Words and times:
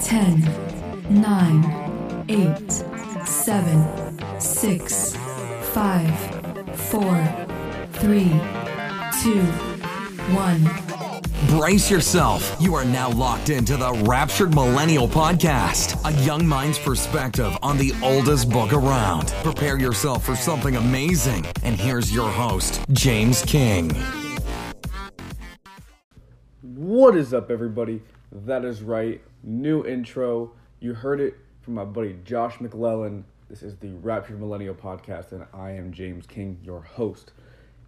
10, 0.00 1.20
9, 1.20 2.24
8, 2.28 2.70
7, 3.26 4.40
6, 4.40 5.16
5, 5.16 6.76
4, 6.76 7.46
3, 7.92 8.24
2, 9.22 9.42
1. 10.34 10.70
Brace 11.48 11.90
yourself. 11.90 12.56
You 12.60 12.74
are 12.76 12.84
now 12.84 13.10
locked 13.10 13.50
into 13.50 13.76
the 13.76 13.92
Raptured 14.04 14.54
Millennial 14.54 15.08
Podcast, 15.08 15.98
a 16.08 16.12
young 16.24 16.46
mind's 16.46 16.78
perspective 16.78 17.56
on 17.60 17.76
the 17.76 17.92
oldest 18.02 18.50
book 18.50 18.72
around. 18.72 19.28
Prepare 19.42 19.80
yourself 19.80 20.24
for 20.24 20.36
something 20.36 20.76
amazing. 20.76 21.44
And 21.64 21.74
here's 21.74 22.14
your 22.14 22.30
host, 22.30 22.84
James 22.92 23.42
King. 23.42 23.90
What 26.62 27.16
is 27.16 27.34
up, 27.34 27.50
everybody? 27.50 28.00
That 28.30 28.64
is 28.64 28.82
right. 28.82 29.22
New 29.42 29.86
intro. 29.86 30.52
You 30.80 30.92
heard 30.92 31.18
it 31.18 31.34
from 31.62 31.74
my 31.74 31.86
buddy 31.86 32.18
Josh 32.24 32.60
McClellan. 32.60 33.24
This 33.48 33.62
is 33.62 33.76
the 33.76 33.94
Raptured 33.94 34.38
Millennial 34.38 34.74
Podcast, 34.74 35.32
and 35.32 35.46
I 35.54 35.70
am 35.70 35.94
James 35.94 36.26
King, 36.26 36.58
your 36.62 36.82
host. 36.82 37.32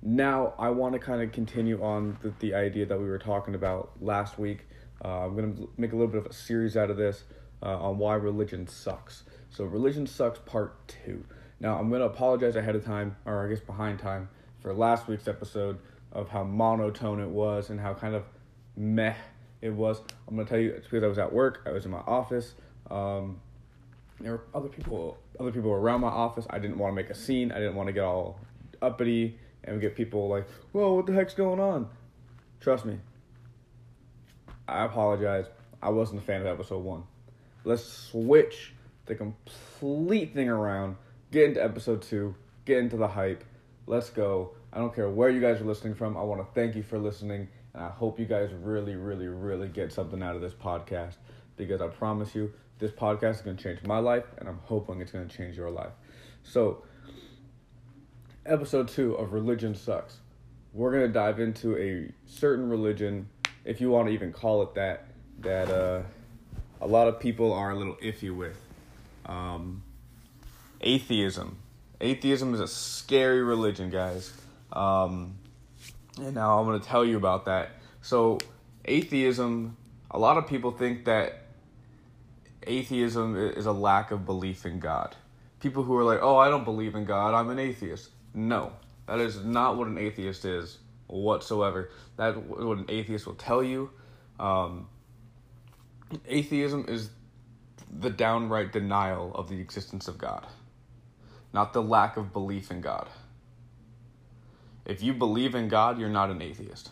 Now, 0.00 0.54
I 0.58 0.70
want 0.70 0.94
to 0.94 0.98
kind 0.98 1.20
of 1.20 1.30
continue 1.32 1.82
on 1.82 2.16
the, 2.22 2.32
the 2.38 2.54
idea 2.54 2.86
that 2.86 2.98
we 2.98 3.04
were 3.04 3.18
talking 3.18 3.54
about 3.54 3.90
last 4.00 4.38
week. 4.38 4.66
Uh, 5.04 5.26
I'm 5.26 5.36
going 5.36 5.56
to 5.56 5.68
make 5.76 5.92
a 5.92 5.96
little 5.96 6.10
bit 6.10 6.24
of 6.24 6.26
a 6.26 6.32
series 6.32 6.74
out 6.74 6.88
of 6.88 6.96
this 6.96 7.24
uh, 7.62 7.78
on 7.78 7.98
why 7.98 8.14
religion 8.14 8.66
sucks. 8.66 9.24
So, 9.50 9.64
Religion 9.64 10.06
Sucks 10.06 10.38
Part 10.38 10.88
2. 11.04 11.22
Now, 11.60 11.78
I'm 11.78 11.90
going 11.90 12.00
to 12.00 12.06
apologize 12.06 12.56
ahead 12.56 12.76
of 12.76 12.82
time, 12.82 13.14
or 13.26 13.44
I 13.44 13.50
guess 13.50 13.60
behind 13.60 13.98
time, 13.98 14.30
for 14.60 14.72
last 14.72 15.06
week's 15.06 15.28
episode 15.28 15.78
of 16.12 16.30
how 16.30 16.44
monotone 16.44 17.20
it 17.20 17.28
was 17.28 17.68
and 17.68 17.78
how 17.78 17.92
kind 17.92 18.14
of 18.14 18.24
meh 18.74 19.14
it 19.62 19.70
was. 19.70 20.00
I'm 20.28 20.34
going 20.34 20.46
to 20.46 20.50
tell 20.50 20.60
you 20.60 20.70
it's 20.70 20.86
because 20.86 21.04
I 21.04 21.06
was 21.06 21.18
at 21.18 21.32
work, 21.32 21.62
I 21.66 21.70
was 21.70 21.84
in 21.84 21.90
my 21.90 21.98
office. 21.98 22.54
Um, 22.90 23.40
there 24.20 24.32
were 24.32 24.44
other 24.54 24.68
people 24.68 25.18
other 25.38 25.50
people 25.50 25.72
around 25.72 26.02
my 26.02 26.08
office. 26.08 26.46
I 26.50 26.58
didn't 26.58 26.78
want 26.78 26.92
to 26.92 26.94
make 26.94 27.10
a 27.10 27.14
scene. 27.14 27.50
I 27.52 27.58
didn't 27.58 27.74
want 27.74 27.86
to 27.86 27.92
get 27.92 28.04
all 28.04 28.38
uppity 28.82 29.38
and 29.64 29.80
get 29.80 29.96
people 29.96 30.28
like, 30.28 30.46
whoa, 30.72 30.94
what 30.94 31.06
the 31.06 31.12
heck's 31.12 31.34
going 31.34 31.60
on? 31.60 31.88
Trust 32.60 32.84
me. 32.84 32.98
I 34.68 34.84
apologize. 34.84 35.46
I 35.82 35.88
wasn't 35.88 36.22
a 36.22 36.24
fan 36.24 36.42
of 36.42 36.46
episode 36.46 36.84
one. 36.84 37.04
Let's 37.64 37.84
switch 37.84 38.74
the 39.06 39.14
complete 39.14 40.34
thing 40.34 40.48
around, 40.48 40.96
get 41.32 41.48
into 41.48 41.62
episode 41.64 42.02
two, 42.02 42.34
get 42.64 42.78
into 42.78 42.96
the 42.96 43.08
hype. 43.08 43.44
Let's 43.86 44.10
go. 44.10 44.52
I 44.72 44.78
don't 44.78 44.94
care 44.94 45.08
where 45.08 45.30
you 45.30 45.40
guys 45.40 45.60
are 45.60 45.64
listening 45.64 45.94
from. 45.94 46.16
I 46.16 46.22
want 46.22 46.40
to 46.40 46.54
thank 46.54 46.76
you 46.76 46.82
for 46.82 46.98
listening, 46.98 47.48
and 47.74 47.82
I 47.82 47.88
hope 47.88 48.18
you 48.18 48.26
guys 48.26 48.50
really, 48.52 48.96
really, 48.96 49.28
really 49.28 49.68
get 49.68 49.92
something 49.92 50.22
out 50.22 50.34
of 50.34 50.42
this 50.42 50.54
podcast 50.54 51.14
because 51.56 51.80
I 51.80 51.88
promise 51.88 52.34
you, 52.34 52.52
this 52.78 52.90
podcast 52.90 53.36
is 53.36 53.40
going 53.42 53.56
to 53.56 53.62
change 53.62 53.82
my 53.84 53.98
life, 53.98 54.24
and 54.38 54.48
I'm 54.48 54.60
hoping 54.64 55.00
it's 55.00 55.12
going 55.12 55.28
to 55.28 55.36
change 55.36 55.56
your 55.56 55.70
life. 55.70 55.92
So, 56.42 56.82
episode 58.46 58.88
two 58.88 59.14
of 59.14 59.32
Religion 59.32 59.74
Sucks. 59.74 60.18
We're 60.72 60.92
gonna 60.92 61.08
dive 61.08 61.40
into 61.40 61.76
a 61.76 62.12
certain 62.30 62.68
religion, 62.68 63.28
if 63.64 63.80
you 63.80 63.90
want 63.90 64.08
to 64.08 64.14
even 64.14 64.32
call 64.32 64.62
it 64.62 64.74
that, 64.74 65.08
that 65.40 65.68
uh, 65.68 66.02
a 66.80 66.86
lot 66.86 67.08
of 67.08 67.18
people 67.18 67.52
are 67.52 67.70
a 67.70 67.74
little 67.74 67.96
iffy 67.96 68.34
with. 68.34 68.56
Um, 69.26 69.82
atheism. 70.80 71.58
Atheism 72.00 72.54
is 72.54 72.60
a 72.60 72.68
scary 72.68 73.42
religion, 73.42 73.90
guys. 73.90 74.32
Um, 74.72 75.34
and 76.22 76.34
now 76.34 76.58
I'm 76.58 76.66
gonna 76.66 76.80
tell 76.80 77.04
you 77.04 77.16
about 77.16 77.46
that. 77.46 77.70
So, 78.02 78.38
atheism. 78.84 79.76
A 80.12 80.18
lot 80.18 80.36
of 80.38 80.46
people 80.48 80.72
think 80.72 81.04
that 81.04 81.42
atheism 82.66 83.36
is 83.36 83.66
a 83.66 83.72
lack 83.72 84.10
of 84.10 84.26
belief 84.26 84.66
in 84.66 84.80
God. 84.80 85.14
People 85.60 85.84
who 85.84 85.96
are 85.96 86.04
like, 86.04 86.20
"Oh, 86.20 86.36
I 86.36 86.48
don't 86.48 86.64
believe 86.64 86.94
in 86.94 87.04
God. 87.04 87.34
I'm 87.34 87.48
an 87.50 87.58
atheist." 87.58 88.10
No, 88.34 88.72
that 89.06 89.20
is 89.20 89.44
not 89.44 89.76
what 89.76 89.86
an 89.86 89.98
atheist 89.98 90.44
is 90.44 90.78
whatsoever. 91.06 91.90
That 92.16 92.36
what 92.46 92.78
an 92.78 92.86
atheist 92.88 93.26
will 93.26 93.34
tell 93.34 93.62
you. 93.62 93.90
Um, 94.38 94.88
atheism 96.26 96.86
is 96.88 97.10
the 97.90 98.10
downright 98.10 98.72
denial 98.72 99.32
of 99.34 99.48
the 99.48 99.60
existence 99.60 100.08
of 100.08 100.18
God, 100.18 100.46
not 101.52 101.72
the 101.72 101.82
lack 101.82 102.16
of 102.16 102.32
belief 102.32 102.70
in 102.70 102.80
God. 102.80 103.08
If 104.84 105.02
you 105.02 105.12
believe 105.12 105.54
in 105.54 105.68
God, 105.68 105.98
you're 105.98 106.08
not 106.08 106.30
an 106.30 106.42
atheist. 106.42 106.90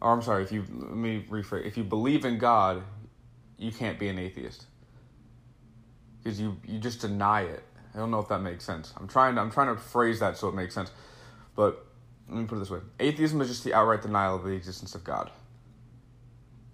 Or 0.00 0.12
I'm 0.12 0.22
sorry, 0.22 0.42
if 0.42 0.52
you 0.52 0.64
let 0.70 0.96
me 0.96 1.24
rephrase. 1.28 1.66
If 1.66 1.76
you 1.76 1.84
believe 1.84 2.24
in 2.24 2.38
God, 2.38 2.82
you 3.58 3.72
can't 3.72 3.98
be 3.98 4.08
an 4.08 4.18
atheist 4.18 4.66
because 6.22 6.40
you 6.40 6.56
you 6.66 6.78
just 6.78 7.00
deny 7.00 7.42
it 7.42 7.62
I 7.94 7.98
don't 7.98 8.10
know 8.10 8.18
if 8.18 8.28
that 8.28 8.40
makes 8.40 8.64
sense. 8.64 8.92
I'm 8.96 9.06
trying 9.06 9.36
to, 9.36 9.40
I'm 9.40 9.50
trying 9.50 9.74
to 9.74 9.80
phrase 9.80 10.18
that 10.20 10.36
so 10.36 10.48
it 10.48 10.54
makes 10.54 10.74
sense. 10.74 10.90
But 11.54 11.86
let 12.28 12.38
me 12.38 12.46
put 12.46 12.56
it 12.56 12.60
this 12.60 12.70
way. 12.70 12.80
Atheism 12.98 13.40
is 13.40 13.48
just 13.48 13.62
the 13.62 13.72
outright 13.72 14.02
denial 14.02 14.34
of 14.34 14.42
the 14.42 14.50
existence 14.50 14.94
of 14.94 15.04
God. 15.04 15.30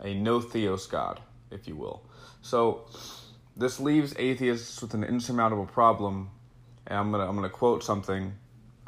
A 0.02 0.14
no 0.14 0.40
theos 0.40 0.86
God, 0.86 1.20
if 1.50 1.68
you 1.68 1.76
will. 1.76 2.02
So 2.40 2.86
this 3.54 3.78
leaves 3.78 4.14
atheists 4.18 4.80
with 4.80 4.94
an 4.94 5.04
insurmountable 5.04 5.66
problem, 5.66 6.30
and 6.86 6.98
I'm 6.98 7.10
gonna 7.10 7.28
I'm 7.28 7.36
gonna 7.36 7.50
quote 7.50 7.84
something. 7.84 8.32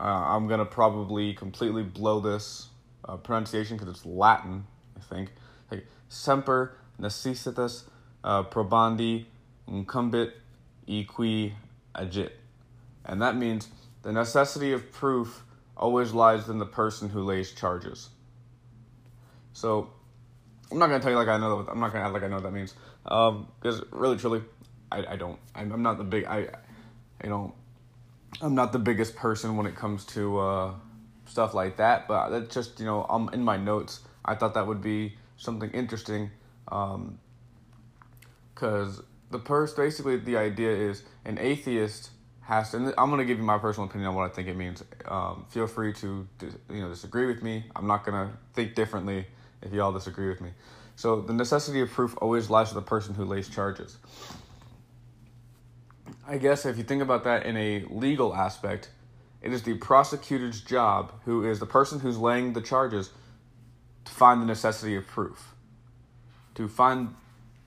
Uh, 0.02 0.34
I'm 0.34 0.48
gonna 0.48 0.64
probably 0.64 1.32
completely 1.32 1.84
blow 1.84 2.18
this 2.18 2.68
uh, 3.04 3.16
pronunciation 3.16 3.76
because 3.76 3.94
it's 3.94 4.04
Latin, 4.04 4.66
I 4.96 5.00
think. 5.00 5.30
Semper 6.08 6.76
necessitas 7.00 7.84
uh, 8.22 8.42
probandi 8.42 9.24
incumbit 9.66 10.32
equi 10.86 11.54
agit. 11.94 12.32
And 13.06 13.22
that 13.22 13.36
means 13.36 13.68
the 14.02 14.12
necessity 14.12 14.72
of 14.72 14.92
proof 14.92 15.42
always 15.74 16.12
lies 16.12 16.50
in 16.50 16.58
the 16.58 16.66
person 16.66 17.08
who 17.08 17.22
lays 17.22 17.52
charges. 17.52 18.10
So, 19.54 19.88
I'm 20.70 20.78
not 20.78 20.88
gonna 20.88 21.00
tell 21.00 21.12
you 21.12 21.16
like 21.16 21.28
I 21.28 21.38
know. 21.38 21.66
I'm 21.66 21.80
not 21.80 21.92
gonna 21.92 22.04
act 22.04 22.12
like 22.12 22.24
I 22.24 22.28
know 22.28 22.36
what 22.36 22.44
that 22.44 22.52
means. 22.52 22.74
Um, 23.06 23.48
because 23.60 23.82
really, 23.90 24.18
truly, 24.18 24.42
I, 24.90 25.06
I 25.12 25.16
don't. 25.16 25.38
I'm, 25.54 25.72
I'm 25.72 25.82
not 25.82 25.96
the 25.96 26.04
big. 26.04 26.24
I, 26.26 26.48
you 27.24 27.30
know, 27.30 27.54
I'm 28.40 28.54
not 28.54 28.72
the 28.72 28.78
biggest 28.78 29.14
person 29.14 29.56
when 29.56 29.66
it 29.66 29.74
comes 29.74 30.04
to 30.06 30.38
uh, 30.38 30.74
stuff 31.26 31.54
like 31.54 31.76
that. 31.76 32.08
But 32.08 32.30
that's 32.30 32.54
just 32.54 32.80
you 32.80 32.86
know, 32.86 33.04
I'm 33.08 33.28
in 33.30 33.42
my 33.42 33.56
notes. 33.56 34.00
I 34.24 34.34
thought 34.34 34.54
that 34.54 34.66
would 34.66 34.82
be 34.82 35.16
something 35.36 35.70
interesting. 35.70 36.30
Um, 36.68 37.18
because 38.54 39.02
the 39.30 39.38
purse 39.38 39.72
basically 39.72 40.16
the 40.16 40.36
idea 40.36 40.70
is 40.70 41.02
an 41.24 41.38
atheist 41.38 42.10
has 42.42 42.70
to. 42.70 42.94
I'm 42.98 43.08
going 43.10 43.18
to 43.18 43.24
give 43.24 43.38
you 43.38 43.44
my 43.44 43.58
personal 43.58 43.88
opinion 43.88 44.10
on 44.10 44.14
what 44.14 44.30
I 44.30 44.34
think 44.34 44.48
it 44.48 44.56
means. 44.56 44.84
Um, 45.06 45.46
feel 45.48 45.66
free 45.66 45.92
to 45.94 46.26
you 46.70 46.80
know 46.80 46.88
disagree 46.88 47.26
with 47.26 47.42
me. 47.42 47.64
I'm 47.74 47.86
not 47.86 48.04
going 48.04 48.28
to 48.28 48.34
think 48.54 48.74
differently 48.74 49.26
if 49.62 49.72
you 49.72 49.82
all 49.82 49.92
disagree 49.92 50.28
with 50.28 50.40
me. 50.40 50.50
So 50.96 51.20
the 51.20 51.32
necessity 51.32 51.80
of 51.80 51.90
proof 51.90 52.14
always 52.20 52.50
lies 52.50 52.72
with 52.72 52.84
the 52.84 52.88
person 52.88 53.14
who 53.14 53.24
lays 53.24 53.48
charges. 53.48 53.96
I 56.26 56.38
guess 56.38 56.64
if 56.66 56.76
you 56.78 56.84
think 56.84 57.02
about 57.02 57.24
that 57.24 57.46
in 57.46 57.56
a 57.56 57.84
legal 57.90 58.34
aspect, 58.34 58.90
it 59.40 59.52
is 59.52 59.62
the 59.62 59.74
prosecutor's 59.74 60.60
job, 60.60 61.12
who 61.24 61.48
is 61.48 61.58
the 61.58 61.66
person 61.66 62.00
who's 62.00 62.18
laying 62.18 62.52
the 62.52 62.60
charges, 62.60 63.10
to 64.04 64.12
find 64.12 64.40
the 64.40 64.46
necessity 64.46 64.96
of 64.96 65.06
proof. 65.06 65.54
To 66.54 66.68
find 66.68 67.14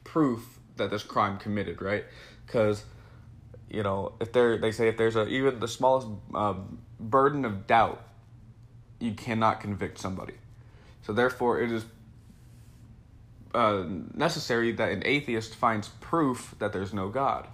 proof 0.03 0.59
that 0.77 0.89
this 0.89 1.03
crime 1.03 1.37
committed, 1.37 1.81
right? 1.81 2.05
Because 2.45 2.83
you 3.69 3.83
know, 3.83 4.13
if 4.19 4.31
there 4.31 4.57
they 4.57 4.71
say 4.71 4.87
if 4.87 4.97
there's 4.97 5.15
a 5.15 5.27
even 5.27 5.59
the 5.59 5.67
smallest 5.67 6.07
uh, 6.33 6.53
burden 6.99 7.45
of 7.45 7.67
doubt, 7.67 8.01
you 8.99 9.13
cannot 9.13 9.59
convict 9.59 9.97
somebody. 9.97 10.35
So 11.01 11.13
therefore, 11.13 11.61
it 11.61 11.71
is 11.71 11.85
uh, 13.53 13.83
necessary 14.13 14.71
that 14.73 14.91
an 14.91 15.03
atheist 15.05 15.55
finds 15.55 15.89
proof 15.99 16.55
that 16.59 16.73
there's 16.73 16.93
no 16.93 17.09
God, 17.09 17.47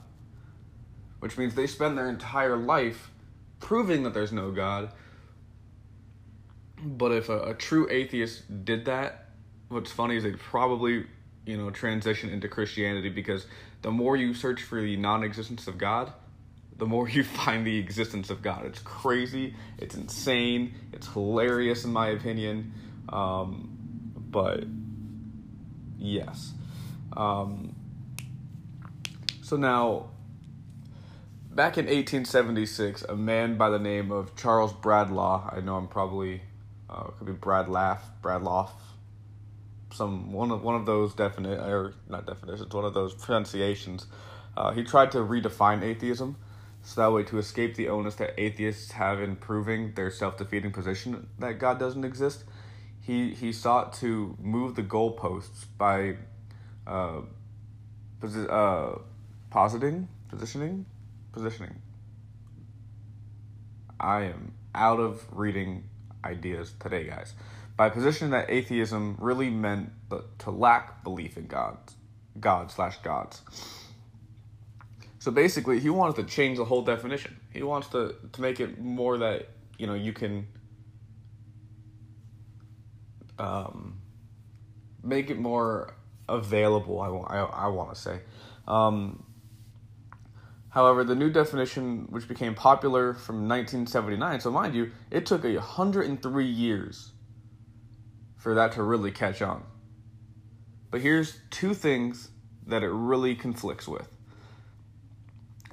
which 1.22 1.38
means 1.38 1.56
they 1.56 1.68
spend 1.68 1.98
their 1.98 2.10
entire 2.10 2.58
life 2.58 3.12
proving 3.60 4.04
that 4.04 4.14
there's 4.14 4.34
no 4.34 4.52
God. 4.52 4.92
But 6.84 7.12
if 7.12 7.30
a, 7.30 7.40
a 7.44 7.54
true 7.54 7.88
atheist 7.90 8.66
did 8.66 8.86
that, 8.86 9.30
what's 9.70 9.92
funny 9.92 10.18
is 10.18 10.24
they'd 10.24 10.40
probably 10.40 11.06
you 11.46 11.58
know 11.58 11.70
transition 11.70 12.30
into 12.30 12.48
Christianity 12.48 13.10
because 13.10 13.46
the 13.82 13.92
more 13.92 14.16
you 14.16 14.34
search 14.34 14.64
for 14.64 14.82
the 14.82 14.98
non-existence 14.98 15.68
of 15.68 15.78
God, 15.78 16.12
the 16.78 16.88
more 16.88 17.08
you 17.08 17.24
find 17.44 17.66
the 17.66 17.78
existence 17.78 18.32
of 18.32 18.42
God. 18.42 18.66
It's 18.66 18.80
crazy, 18.80 19.56
it's 19.78 19.96
insane, 19.96 20.74
it's 20.92 21.08
hilarious 21.08 21.86
in 21.86 21.94
my 21.94 22.08
opinion, 22.10 22.74
um, 23.10 23.70
but 24.16 24.64
yes. 26.00 26.52
Um, 27.16 27.76
so 29.44 29.58
now, 29.58 30.10
back 31.54 31.78
in 31.78 31.86
1876, 31.86 33.04
a 33.04 33.16
man 33.16 33.58
by 33.58 33.70
the 33.70 33.80
name 33.80 34.12
of 34.12 34.36
Charles 34.36 34.74
Bradlaugh, 34.74 35.50
I 35.52 35.60
know 35.60 35.76
I'm 35.76 35.88
probably, 35.88 36.42
uh, 36.90 37.04
could 37.12 37.28
be 37.28 37.34
Brad 37.34 37.68
Laugh, 37.68 38.04
Bradloff, 38.22 38.70
some 39.94 40.32
one 40.32 40.52
of 40.52 40.64
one 40.64 40.76
of 40.76 40.86
those 40.86 41.14
definite 41.14 41.60
or 41.60 41.94
not 42.08 42.26
definitions, 42.26 42.74
one 42.74 42.86
of 42.86 42.94
those 42.94 43.14
pronunciations. 43.14 44.08
Uh, 44.56 44.72
he 44.72 44.84
tried 44.84 45.12
to 45.12 45.18
redefine 45.18 45.82
atheism, 45.84 46.38
so 46.84 47.02
that 47.02 47.12
way 47.12 47.24
to 47.24 47.38
escape 47.38 47.76
the 47.76 47.90
onus 47.90 48.16
that 48.16 48.34
atheists 48.38 48.92
have 48.94 49.22
in 49.22 49.36
proving 49.36 49.94
their 49.96 50.10
self 50.10 50.38
defeating 50.38 50.72
position 50.72 51.28
that 51.40 51.60
God 51.60 51.78
doesn't 51.78 52.06
exist. 52.06 52.46
He 53.02 53.34
he 53.34 53.52
sought 53.52 53.92
to 53.94 54.38
move 54.40 54.76
the 54.76 54.84
goalposts 54.84 55.66
by 55.78 56.16
uh, 56.88 57.22
posi- 58.22 58.50
uh, 58.50 59.00
positing, 59.50 60.08
positioning, 60.30 60.86
positioning. 61.32 61.82
I 64.00 64.24
am 64.24 64.54
out 64.74 65.00
of 65.00 65.26
reading 65.32 65.90
ideas 66.24 66.74
today, 66.80 67.06
guys. 67.06 67.34
By 67.78 67.90
positioning 67.90 68.32
that 68.32 68.50
atheism 68.50 69.18
really 69.20 69.50
meant 69.50 69.92
to 70.40 70.52
lack 70.52 71.04
belief 71.04 71.38
in 71.38 71.48
God, 71.48 71.78
God 72.40 72.72
slash 72.72 72.98
gods. 72.98 73.42
So 75.20 75.32
basically, 75.32 75.80
he 75.80 75.90
wants 75.90 76.18
to 76.18 76.24
change 76.24 76.58
the 76.58 76.66
whole 76.66 76.82
definition. 76.82 77.38
He 77.54 77.64
wants 77.64 77.88
to 77.90 78.16
to 78.32 78.42
make 78.42 78.60
it 78.60 78.80
more 78.80 79.20
that 79.20 79.50
you 79.78 79.86
know 79.88 79.94
you 79.94 80.14
can 80.14 80.48
um, 83.38 84.00
make 85.04 85.30
it 85.30 85.40
more 85.40 85.94
available. 86.28 87.00
I, 87.02 87.36
I, 87.36 87.66
I 87.66 87.68
want 87.68 87.94
to 87.94 88.00
say. 88.00 88.20
Um, 88.68 89.24
However, 90.72 91.04
the 91.04 91.16
new 91.16 91.30
definition, 91.30 92.08
which 92.10 92.28
became 92.28 92.56
popular 92.56 93.14
from 93.14 93.48
1979, 93.48 94.40
so 94.40 94.52
mind 94.52 94.74
you, 94.74 94.92
it 95.10 95.26
took 95.26 95.44
103 95.44 96.46
years 96.46 97.12
for 98.38 98.56
that 98.56 98.72
to 98.74 98.84
really 98.84 99.12
catch 99.12 99.42
on. 99.42 99.64
But 100.90 101.02
here's 101.02 101.40
two 101.50 101.74
things 101.74 102.30
that 102.66 102.84
it 102.84 102.90
really 102.90 103.36
conflicts 103.36 103.88
with 103.88 104.08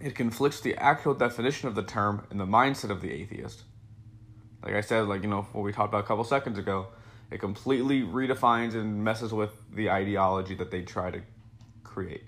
it 0.01 0.15
conflicts 0.15 0.61
the 0.61 0.77
actual 0.77 1.15
definition 1.15 1.69
of 1.69 1.75
the 1.75 1.83
term 1.83 2.27
and 2.31 2.39
the 2.39 2.47
mindset 2.47 2.91
of 2.91 3.01
the 3.01 3.11
atheist. 3.11 3.65
Like 4.63 4.75
I 4.75 4.81
said, 4.81 5.09
like, 5.09 5.23
you 5.23 5.29
know, 5.29 5.43
what 5.53 5.63
we 5.63 5.73
talked 5.73 5.89
about 5.89 6.05
a 6.05 6.07
couple 6.07 6.25
seconds 6.25 6.59
ago, 6.59 6.89
it 7.31 7.39
completely 7.39 8.03
redefines 8.03 8.75
and 8.75 9.03
messes 9.03 9.33
with 9.33 9.51
the 9.73 9.91
ideology 9.91 10.55
that 10.55 10.71
they 10.71 10.83
try 10.83 11.11
to 11.11 11.21
create 11.83 12.25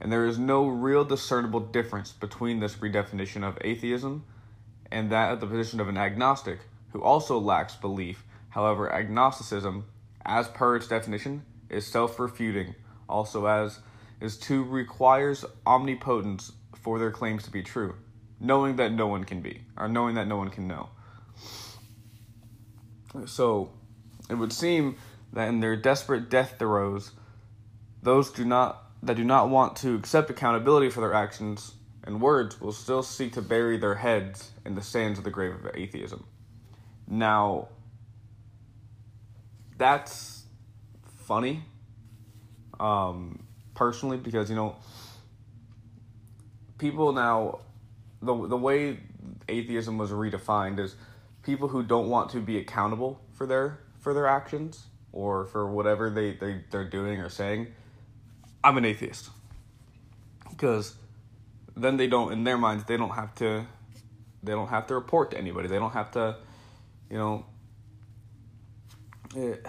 and 0.00 0.10
there 0.10 0.26
is 0.26 0.38
no 0.38 0.66
real 0.66 1.04
discernible 1.04 1.60
difference 1.60 2.12
between 2.12 2.60
this 2.60 2.76
redefinition 2.76 3.46
of 3.46 3.58
atheism 3.60 4.24
and 4.90 5.10
that 5.10 5.32
of 5.32 5.40
the 5.40 5.46
position 5.46 5.80
of 5.80 5.88
an 5.88 5.96
agnostic 5.96 6.60
who 6.92 7.02
also 7.02 7.38
lacks 7.38 7.76
belief. 7.76 8.24
However, 8.50 8.92
agnosticism, 8.92 9.84
as 10.24 10.48
per 10.48 10.76
its 10.76 10.88
definition, 10.88 11.44
is 11.68 11.86
self 11.86 12.18
refuting, 12.18 12.74
also 13.08 13.46
as 13.46 13.78
is 14.20 14.36
to 14.36 14.64
requires 14.64 15.44
omnipotence 15.66 16.52
for 16.74 16.98
their 16.98 17.10
claims 17.10 17.44
to 17.44 17.50
be 17.50 17.62
true, 17.62 17.94
knowing 18.40 18.76
that 18.76 18.92
no 18.92 19.06
one 19.06 19.24
can 19.24 19.40
be, 19.40 19.62
or 19.76 19.88
knowing 19.88 20.14
that 20.14 20.26
no 20.26 20.36
one 20.36 20.50
can 20.50 20.66
know. 20.66 20.88
So, 23.26 23.72
it 24.28 24.34
would 24.34 24.52
seem 24.52 24.96
that 25.32 25.48
in 25.48 25.60
their 25.60 25.76
desperate 25.76 26.28
death 26.28 26.56
throes, 26.58 27.12
those 28.02 28.30
do 28.30 28.44
not 28.44 28.89
that 29.02 29.16
do 29.16 29.24
not 29.24 29.48
want 29.48 29.76
to 29.76 29.94
accept 29.94 30.30
accountability 30.30 30.90
for 30.90 31.00
their 31.00 31.14
actions 31.14 31.74
and 32.04 32.20
words 32.20 32.60
will 32.60 32.72
still 32.72 33.02
seek 33.02 33.32
to 33.34 33.42
bury 33.42 33.76
their 33.76 33.94
heads 33.94 34.50
in 34.64 34.74
the 34.74 34.82
sands 34.82 35.18
of 35.18 35.24
the 35.24 35.30
grave 35.30 35.54
of 35.54 35.70
atheism. 35.74 36.24
Now, 37.06 37.68
that's 39.76 40.44
funny, 41.26 41.62
um, 42.78 43.42
personally, 43.74 44.16
because, 44.16 44.48
you 44.48 44.56
know, 44.56 44.76
people 46.78 47.12
now, 47.12 47.60
the, 48.22 48.46
the 48.46 48.56
way 48.56 48.98
atheism 49.48 49.98
was 49.98 50.10
redefined 50.10 50.78
is 50.78 50.96
people 51.42 51.68
who 51.68 51.82
don't 51.82 52.08
want 52.08 52.30
to 52.30 52.40
be 52.40 52.58
accountable 52.58 53.20
for 53.32 53.46
their 53.46 53.80
for 53.98 54.14
their 54.14 54.26
actions 54.26 54.86
or 55.12 55.44
for 55.46 55.70
whatever 55.70 56.08
they, 56.08 56.32
they, 56.32 56.62
they're 56.70 56.88
doing 56.88 57.20
or 57.20 57.28
saying 57.28 57.66
I'm 58.62 58.76
an 58.76 58.84
atheist. 58.84 59.30
Because 60.48 60.94
then 61.76 61.96
they 61.96 62.06
don't, 62.06 62.32
in 62.32 62.44
their 62.44 62.58
minds, 62.58 62.84
they 62.84 62.96
don't 62.96 63.14
have 63.14 63.34
to, 63.36 63.66
they 64.42 64.52
don't 64.52 64.68
have 64.68 64.86
to 64.88 64.94
report 64.94 65.30
to 65.32 65.38
anybody. 65.38 65.68
They 65.68 65.78
don't 65.78 65.92
have 65.92 66.10
to, 66.12 66.36
you 67.10 67.16
know, 67.16 67.46
it, 69.34 69.66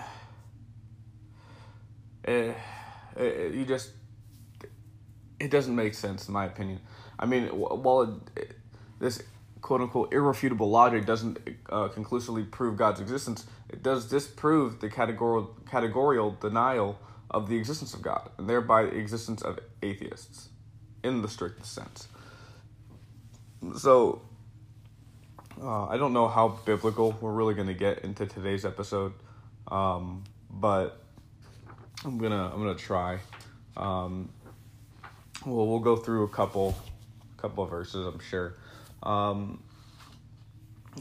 it, 2.24 2.56
it, 3.16 3.54
you 3.54 3.66
just, 3.66 3.92
it 5.40 5.50
doesn't 5.50 5.76
make 5.76 5.94
sense 5.94 6.28
in 6.28 6.34
my 6.34 6.46
opinion. 6.46 6.80
I 7.18 7.26
mean, 7.26 7.48
while 7.48 8.22
it, 8.36 8.56
this 9.00 9.22
quote 9.62 9.82
unquote 9.82 10.14
irrefutable 10.14 10.70
logic 10.70 11.06
doesn't 11.06 11.40
uh, 11.70 11.88
conclusively 11.90 12.44
prove 12.44 12.78
God's 12.78 13.00
existence, 13.00 13.46
it 13.70 13.84
does 13.84 14.10
disprove 14.10 14.80
the 14.82 14.90
categorical 14.90 15.56
categorical 15.70 16.32
denial 16.32 17.00
of 17.32 17.50
the 17.50 17.58
existence 17.58 17.94
of 17.94 18.02
God, 18.02 18.30
and 18.38 18.48
thereby 18.48 18.84
the 18.84 18.98
existence 18.98 19.42
of 19.42 19.60
atheists 19.82 20.50
in 21.04 21.22
the 21.22 21.28
strictest 21.28 21.74
sense. 21.74 22.08
So, 23.78 24.22
uh, 25.62 25.86
I 25.88 25.98
don't 25.98 26.14
know 26.14 26.28
how 26.28 26.60
biblical 26.66 27.18
we're 27.22 27.32
really 27.32 27.54
going 27.54 27.68
to 27.68 27.74
get 27.74 28.00
into 28.00 28.26
today's 28.26 28.66
episode, 28.66 29.14
um, 29.70 30.24
but 30.50 31.02
I'm 32.04 32.18
gonna 32.18 32.52
I'm 32.54 32.60
gonna 32.60 32.76
try. 32.76 33.20
Um, 33.78 34.30
well, 35.46 35.68
we'll 35.68 35.80
go 35.80 35.96
through 35.96 36.24
a 36.24 36.30
couple 36.30 36.76
couple 37.38 37.64
of 37.64 37.70
verses, 37.70 38.06
I'm 38.06 38.20
sure. 38.20 38.56
Um, 39.04 39.64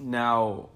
now, 0.00 0.68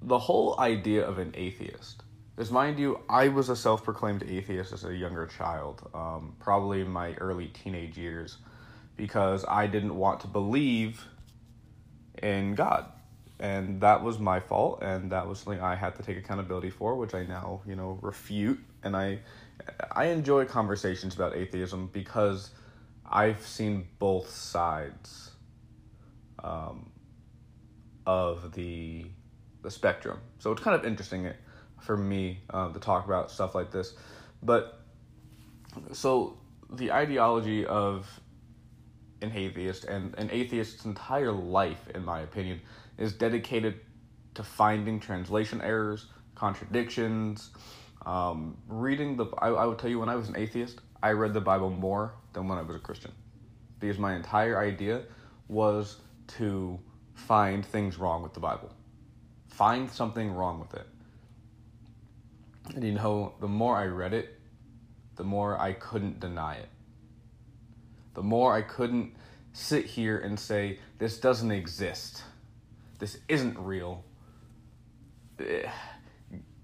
the 0.00 0.18
whole 0.18 0.58
idea 0.58 1.06
of 1.06 1.18
an 1.18 1.32
atheist 1.34 2.01
because, 2.34 2.50
mind 2.50 2.78
you, 2.78 3.00
I 3.08 3.28
was 3.28 3.48
a 3.48 3.56
self 3.56 3.84
proclaimed 3.84 4.22
atheist 4.22 4.72
as 4.72 4.84
a 4.84 4.94
younger 4.94 5.26
child, 5.26 5.88
um, 5.94 6.34
probably 6.40 6.80
in 6.80 6.90
my 6.90 7.14
early 7.14 7.48
teenage 7.48 7.98
years, 7.98 8.38
because 8.96 9.44
I 9.46 9.66
didn't 9.66 9.96
want 9.96 10.20
to 10.20 10.28
believe 10.28 11.06
in 12.22 12.54
God. 12.54 12.86
And 13.38 13.80
that 13.80 14.02
was 14.02 14.18
my 14.18 14.38
fault, 14.40 14.82
and 14.82 15.10
that 15.10 15.26
was 15.26 15.40
something 15.40 15.60
I 15.60 15.74
had 15.74 15.96
to 15.96 16.02
take 16.02 16.16
accountability 16.16 16.70
for, 16.70 16.94
which 16.96 17.12
I 17.12 17.24
now, 17.24 17.60
you 17.66 17.74
know, 17.74 17.98
refute. 18.00 18.60
And 18.84 18.96
I, 18.96 19.18
I 19.90 20.06
enjoy 20.06 20.44
conversations 20.44 21.14
about 21.16 21.34
atheism 21.34 21.90
because 21.92 22.50
I've 23.04 23.44
seen 23.44 23.88
both 23.98 24.30
sides 24.30 25.32
um, 26.42 26.90
of 28.06 28.52
the 28.54 29.06
the 29.62 29.70
spectrum. 29.70 30.18
So 30.38 30.50
it's 30.50 30.62
kind 30.62 30.74
of 30.74 30.84
interesting 30.84 31.30
for 31.82 31.96
me 31.96 32.40
uh, 32.50 32.72
to 32.72 32.78
talk 32.78 33.04
about 33.06 33.30
stuff 33.30 33.54
like 33.54 33.70
this. 33.70 33.94
But 34.42 34.80
so 35.92 36.38
the 36.70 36.92
ideology 36.92 37.66
of 37.66 38.20
an 39.20 39.32
atheist 39.34 39.84
and 39.84 40.14
an 40.16 40.30
atheist's 40.32 40.84
entire 40.84 41.32
life, 41.32 41.88
in 41.94 42.04
my 42.04 42.20
opinion, 42.20 42.60
is 42.98 43.12
dedicated 43.12 43.80
to 44.34 44.42
finding 44.42 44.98
translation 44.98 45.60
errors, 45.60 46.06
contradictions, 46.34 47.50
um, 48.06 48.56
reading 48.68 49.16
the. 49.16 49.26
I, 49.38 49.48
I 49.48 49.66
would 49.66 49.78
tell 49.78 49.90
you 49.90 50.00
when 50.00 50.08
I 50.08 50.16
was 50.16 50.28
an 50.28 50.36
atheist, 50.36 50.80
I 51.02 51.10
read 51.10 51.34
the 51.34 51.40
Bible 51.40 51.70
more 51.70 52.14
than 52.32 52.48
when 52.48 52.58
I 52.58 52.62
was 52.62 52.76
a 52.76 52.80
Christian, 52.80 53.12
because 53.78 53.98
my 53.98 54.14
entire 54.14 54.58
idea 54.58 55.02
was 55.48 55.98
to 56.38 56.78
find 57.14 57.64
things 57.64 57.98
wrong 57.98 58.22
with 58.22 58.34
the 58.34 58.40
Bible, 58.40 58.72
find 59.48 59.90
something 59.90 60.32
wrong 60.32 60.58
with 60.58 60.74
it. 60.74 60.86
And 62.74 62.84
you 62.84 62.92
know, 62.92 63.34
the 63.40 63.48
more 63.48 63.76
I 63.76 63.86
read 63.86 64.14
it, 64.14 64.38
the 65.16 65.24
more 65.24 65.60
I 65.60 65.72
couldn't 65.72 66.20
deny 66.20 66.54
it. 66.56 66.68
The 68.14 68.22
more 68.22 68.54
I 68.54 68.62
couldn't 68.62 69.14
sit 69.52 69.86
here 69.86 70.18
and 70.18 70.38
say, 70.38 70.78
this 70.98 71.18
doesn't 71.18 71.50
exist. 71.50 72.22
This 72.98 73.18
isn't 73.28 73.58
real. 73.58 74.04
Eh, 75.38 75.68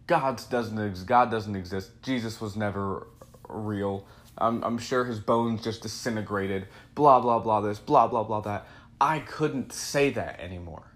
God 0.06 0.40
doesn't 0.50 1.06
God 1.06 1.30
doesn't 1.30 1.56
exist. 1.56 1.90
Jesus 2.02 2.40
was 2.40 2.56
never 2.56 3.08
real. 3.48 4.06
I'm 4.38 4.62
I'm 4.64 4.78
sure 4.78 5.04
his 5.04 5.20
bones 5.20 5.62
just 5.62 5.82
disintegrated. 5.82 6.68
Blah 6.94 7.20
blah 7.20 7.38
blah 7.38 7.60
this, 7.60 7.78
blah 7.78 8.06
blah 8.06 8.24
blah 8.24 8.40
that. 8.42 8.66
I 9.00 9.20
couldn't 9.20 9.72
say 9.72 10.10
that 10.10 10.40
anymore. 10.40 10.92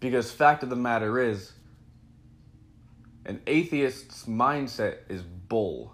Because 0.00 0.30
fact 0.30 0.62
of 0.62 0.70
the 0.70 0.76
matter 0.76 1.20
is, 1.20 1.52
an 3.26 3.40
atheist's 3.46 4.24
mindset 4.24 4.98
is 5.08 5.22
bull 5.22 5.92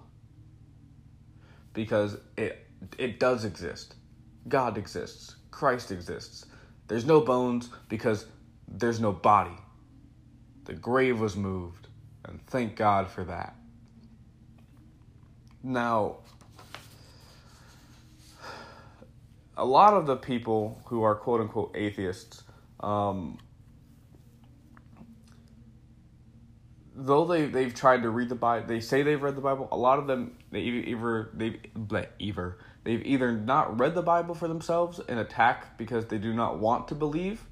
because 1.75 2.17
it 2.37 2.67
it 2.99 3.21
does 3.21 3.45
exist. 3.45 3.95
God 4.49 4.77
exists. 4.77 5.37
Christ 5.51 5.93
exists. 5.93 6.47
There's 6.89 7.05
no 7.05 7.21
bones 7.21 7.71
because 7.89 8.27
there's 8.69 9.01
no 9.01 9.13
body. 9.13 9.57
The 10.65 10.75
grave 10.75 11.21
was 11.21 11.37
moved. 11.37 11.89
And 12.25 12.45
thank 12.47 12.77
God 12.77 13.09
for 13.09 13.25
that. 13.25 13.57
Now, 15.63 16.17
a 19.57 19.65
lot 19.65 19.95
of 19.95 20.07
the 20.07 20.17
people 20.17 20.81
who 20.87 21.03
are 21.03 21.15
quote 21.15 21.41
unquote 21.41 21.77
atheists, 21.77 22.43
um, 22.81 23.39
though 27.07 27.25
they 27.25 27.47
they've 27.47 27.75
tried 27.75 28.03
to 28.03 28.11
read 28.11 28.29
the 28.29 28.35
Bible, 28.35 28.67
they 28.67 28.81
say 28.81 29.03
they've 29.03 29.23
read 29.23 29.37
the 29.37 29.41
Bible. 29.41 29.69
A 29.73 29.77
lot 29.77 29.99
of 29.99 30.07
them 30.07 30.37
they 30.51 30.61
either 30.61 31.31
they've 31.35 31.59
either 32.19 32.59
they've 32.85 33.05
either 33.05 33.33
not 33.33 33.79
read 33.79 33.95
the 33.95 34.03
Bible 34.03 34.35
for 34.35 34.49
themselves 34.49 35.01
and 35.09 35.19
attack 35.19 35.77
because 35.79 36.07
they 36.07 36.19
do 36.19 36.33
not 36.33 36.59
want 36.59 36.89
to 36.89 36.95
believe, 36.95 37.45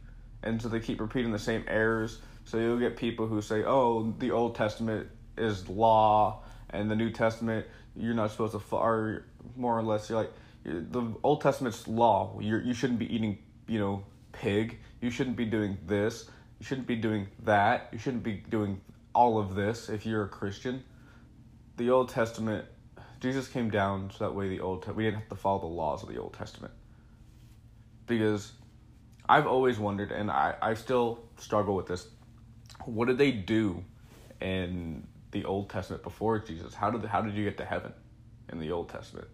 and 0.43 0.61
so 0.61 0.69
they 0.69 0.81
keep 0.81 1.01
repeating 1.01 1.33
the 1.33 1.39
same 1.39 1.65
errors. 1.69 2.21
So 2.45 2.59
you'll 2.59 2.79
get 2.79 2.97
people 2.97 3.27
who 3.27 3.41
say, 3.43 3.65
"Oh, 3.65 4.15
the 4.19 4.31
Old 4.31 4.55
Testament 4.55 5.09
is 5.37 5.69
law, 5.69 6.43
and 6.71 6.91
the 6.91 6.97
New 6.97 7.11
Testament 7.11 7.67
you're 7.97 8.15
not 8.15 8.31
supposed 8.31 8.53
to 8.53 8.61
follow." 8.61 9.21
More 9.57 9.79
or 9.79 9.83
less, 9.83 10.09
you're 10.09 10.21
like 10.21 10.33
the 10.65 11.15
Old 11.23 11.41
Testament's 11.41 11.89
law. 11.89 12.39
You 12.41 12.59
you 12.59 12.75
shouldn't 12.75 12.99
be 12.99 13.13
eating, 13.13 13.39
you 13.67 13.79
know, 13.79 14.05
pig. 14.33 14.79
You 15.01 15.11
shouldn't 15.11 15.37
be 15.37 15.47
doing 15.47 15.79
this. 15.87 16.29
You 16.59 16.67
shouldn't 16.67 16.87
be 16.87 16.97
doing 16.97 17.29
that. 17.45 17.89
You 17.93 17.99
shouldn't 17.99 18.23
be 18.23 18.35
doing 18.35 18.81
all 19.21 19.39
of 19.39 19.55
this 19.55 19.91
if 19.91 20.07
you're 20.07 20.25
a 20.25 20.29
Christian. 20.29 20.83
The 21.77 21.91
Old 21.91 22.09
Testament, 22.09 22.65
Jesus 23.21 23.49
came 23.49 23.69
down 23.69 24.11
so 24.11 24.25
that 24.25 24.35
way 24.35 24.49
the 24.49 24.61
Old 24.61 24.87
we 24.97 25.05
didn't 25.05 25.21
have 25.21 25.29
to 25.29 25.35
follow 25.35 25.61
the 25.61 25.67
laws 25.67 26.03
of 26.03 26.09
the 26.09 26.17
Old 26.17 26.33
Testament. 26.33 26.73
Because 28.07 28.53
I've 29.29 29.47
always 29.47 29.79
wondered, 29.79 30.11
and 30.11 30.31
I, 30.31 30.55
I 30.63 30.73
still 30.73 31.21
struggle 31.37 31.77
with 31.77 31.87
this. 31.87 32.09
What 32.87 33.09
did 33.09 33.19
they 33.19 33.31
do 33.31 33.85
in 34.41 35.07
the 35.33 35.45
Old 35.45 35.69
Testament 35.69 36.03
before 36.03 36.39
Jesus? 36.39 36.75
How 36.75 36.91
did 36.91 37.05
how 37.05 37.21
did 37.21 37.35
you 37.35 37.45
get 37.45 37.59
to 37.59 37.67
heaven 37.67 37.93
in 38.51 38.59
the 38.59 38.73
Old 38.73 38.89
Testament? 38.89 39.29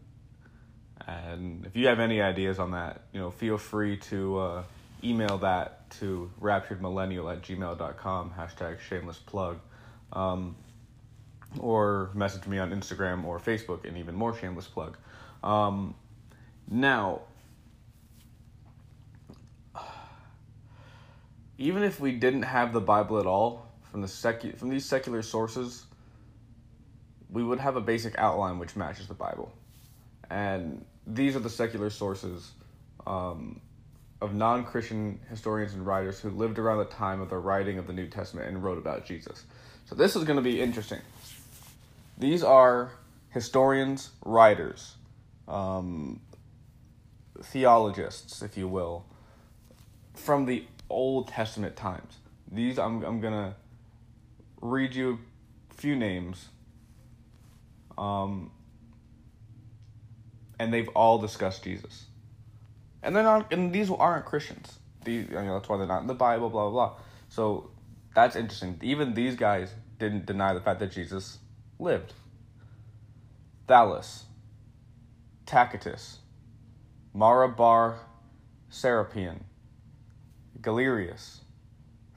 And 1.06 1.64
if 1.64 1.76
you 1.76 1.86
have 1.86 2.00
any 2.00 2.20
ideas 2.20 2.58
on 2.58 2.72
that, 2.72 3.02
you 3.12 3.20
know, 3.20 3.30
feel 3.30 3.56
free 3.56 3.98
to 4.10 4.38
uh, 4.38 4.62
email 5.04 5.38
that 5.38 5.88
to 6.00 6.28
rapturedmillennial 6.40 7.32
at 7.32 7.42
gmail.com, 7.42 8.34
hashtag 8.36 8.80
shameless 8.80 9.18
plug. 9.18 9.60
Um, 10.12 10.56
or 11.58 12.10
message 12.14 12.46
me 12.46 12.58
on 12.58 12.70
Instagram 12.70 13.24
or 13.24 13.38
Facebook, 13.38 13.86
and 13.86 13.96
even 13.96 14.14
more 14.14 14.36
shameless 14.36 14.66
plug. 14.66 14.96
Um, 15.42 15.94
now, 16.68 17.22
even 21.58 21.82
if 21.82 22.00
we 22.00 22.12
didn't 22.12 22.42
have 22.42 22.72
the 22.72 22.80
Bible 22.80 23.18
at 23.18 23.26
all 23.26 23.66
from 23.90 24.02
the 24.02 24.06
secu- 24.06 24.56
from 24.56 24.68
these 24.68 24.84
secular 24.84 25.22
sources, 25.22 25.84
we 27.30 27.42
would 27.42 27.58
have 27.58 27.76
a 27.76 27.80
basic 27.80 28.18
outline 28.18 28.58
which 28.58 28.76
matches 28.76 29.06
the 29.08 29.14
Bible, 29.14 29.52
and 30.30 30.84
these 31.06 31.36
are 31.36 31.40
the 31.40 31.50
secular 31.50 31.90
sources 31.90 32.50
um, 33.06 33.60
of 34.20 34.34
non 34.34 34.64
Christian 34.64 35.20
historians 35.30 35.74
and 35.74 35.86
writers 35.86 36.18
who 36.20 36.30
lived 36.30 36.58
around 36.58 36.78
the 36.78 36.84
time 36.86 37.20
of 37.20 37.30
the 37.30 37.38
writing 37.38 37.78
of 37.78 37.86
the 37.86 37.92
New 37.92 38.08
Testament 38.08 38.48
and 38.48 38.62
wrote 38.62 38.78
about 38.78 39.06
Jesus. 39.06 39.44
So 39.86 39.94
this 39.94 40.16
is 40.16 40.24
going 40.24 40.36
to 40.36 40.42
be 40.42 40.60
interesting. 40.60 41.00
These 42.18 42.42
are 42.42 42.90
historians, 43.30 44.10
writers, 44.24 44.94
um, 45.46 46.20
theologists, 47.42 48.42
if 48.42 48.56
you 48.56 48.68
will, 48.68 49.04
from 50.14 50.46
the 50.46 50.64
Old 50.88 51.28
Testament 51.28 51.76
times. 51.76 52.16
These 52.50 52.78
I'm 52.78 53.02
I'm 53.04 53.20
gonna 53.20 53.56
read 54.60 54.94
you 54.94 55.18
a 55.70 55.74
few 55.74 55.96
names. 55.96 56.48
Um, 57.98 58.50
and 60.58 60.72
they've 60.72 60.88
all 60.88 61.18
discussed 61.18 61.64
Jesus. 61.64 62.06
And 63.02 63.14
they're 63.14 63.22
not, 63.22 63.52
and 63.52 63.72
these 63.72 63.90
aren't 63.90 64.24
Christians. 64.24 64.78
These, 65.04 65.28
you 65.28 65.34
know, 65.34 65.54
that's 65.54 65.68
why 65.68 65.76
they're 65.76 65.86
not 65.86 66.02
in 66.02 66.06
the 66.06 66.14
Bible. 66.14 66.50
Blah 66.50 66.70
blah 66.70 66.88
blah. 66.88 66.96
So 67.28 67.70
that's 68.16 68.34
interesting. 68.34 68.78
Even 68.82 69.12
these 69.12 69.36
guys 69.36 69.74
didn't 69.98 70.24
deny 70.24 70.54
the 70.54 70.60
fact 70.60 70.80
that 70.80 70.90
Jesus 70.90 71.36
lived. 71.78 72.14
Thallus, 73.68 74.22
Tacitus, 75.44 76.20
Mara 77.12 77.46
bar 77.46 77.98
Serapion, 78.70 79.42
Galerius, 80.62 81.40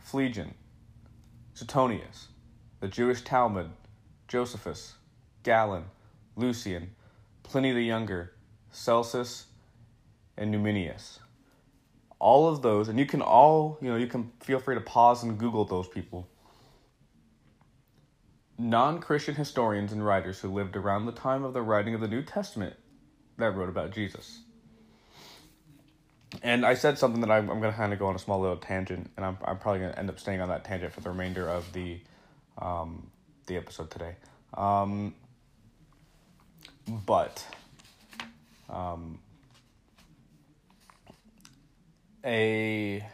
Phlegon, 0.01 0.53
Suetonius, 1.53 2.27
the 2.79 2.87
Jewish 2.87 3.21
Talmud, 3.21 3.69
Josephus, 4.29 4.93
Galen, 5.43 5.83
Lucian, 6.37 6.95
Pliny 7.43 7.73
the 7.73 7.83
Younger, 7.83 8.31
Celsus, 8.71 9.47
and 10.37 10.53
Numenius. 10.53 11.19
All 12.19 12.49
of 12.49 12.61
those, 12.61 12.89
and 12.89 12.99
you 12.99 13.05
can 13.05 13.21
all, 13.21 13.77
you 13.81 13.89
know, 13.89 13.95
you 13.95 14.07
can 14.07 14.31
feel 14.41 14.59
free 14.59 14.75
to 14.75 14.81
pause 14.81 15.23
and 15.23 15.37
Google 15.37 15.65
those 15.65 15.87
people. 15.87 16.27
Non 18.57 18.99
Christian 18.99 19.35
historians 19.35 19.93
and 19.93 20.05
writers 20.05 20.39
who 20.39 20.49
lived 20.49 20.75
around 20.75 21.05
the 21.05 21.13
time 21.13 21.45
of 21.45 21.53
the 21.53 21.61
writing 21.61 21.95
of 21.95 22.01
the 22.01 22.09
New 22.09 22.21
Testament 22.21 22.75
that 23.37 23.55
wrote 23.55 23.69
about 23.69 23.91
Jesus. 23.91 24.41
And 26.43 26.65
I 26.65 26.73
said 26.73 26.97
something 26.97 27.21
that 27.21 27.31
I'm, 27.31 27.49
I'm 27.49 27.59
going 27.59 27.71
to 27.71 27.77
kind 27.77 27.93
of 27.93 27.99
go 27.99 28.07
on 28.07 28.15
a 28.15 28.19
small 28.19 28.39
little 28.39 28.57
tangent, 28.57 29.09
and 29.17 29.25
I'm, 29.25 29.37
I'm 29.43 29.57
probably 29.57 29.79
going 29.79 29.93
to 29.93 29.99
end 29.99 30.09
up 30.09 30.19
staying 30.19 30.41
on 30.41 30.49
that 30.49 30.63
tangent 30.63 30.93
for 30.93 31.01
the 31.01 31.09
remainder 31.09 31.47
of 31.47 31.71
the 31.73 31.99
um, 32.57 33.09
the 33.47 33.57
episode 33.57 33.89
today. 33.89 34.15
Um, 34.53 35.15
but 37.05 37.45
um, 38.69 39.19
a 42.25 43.05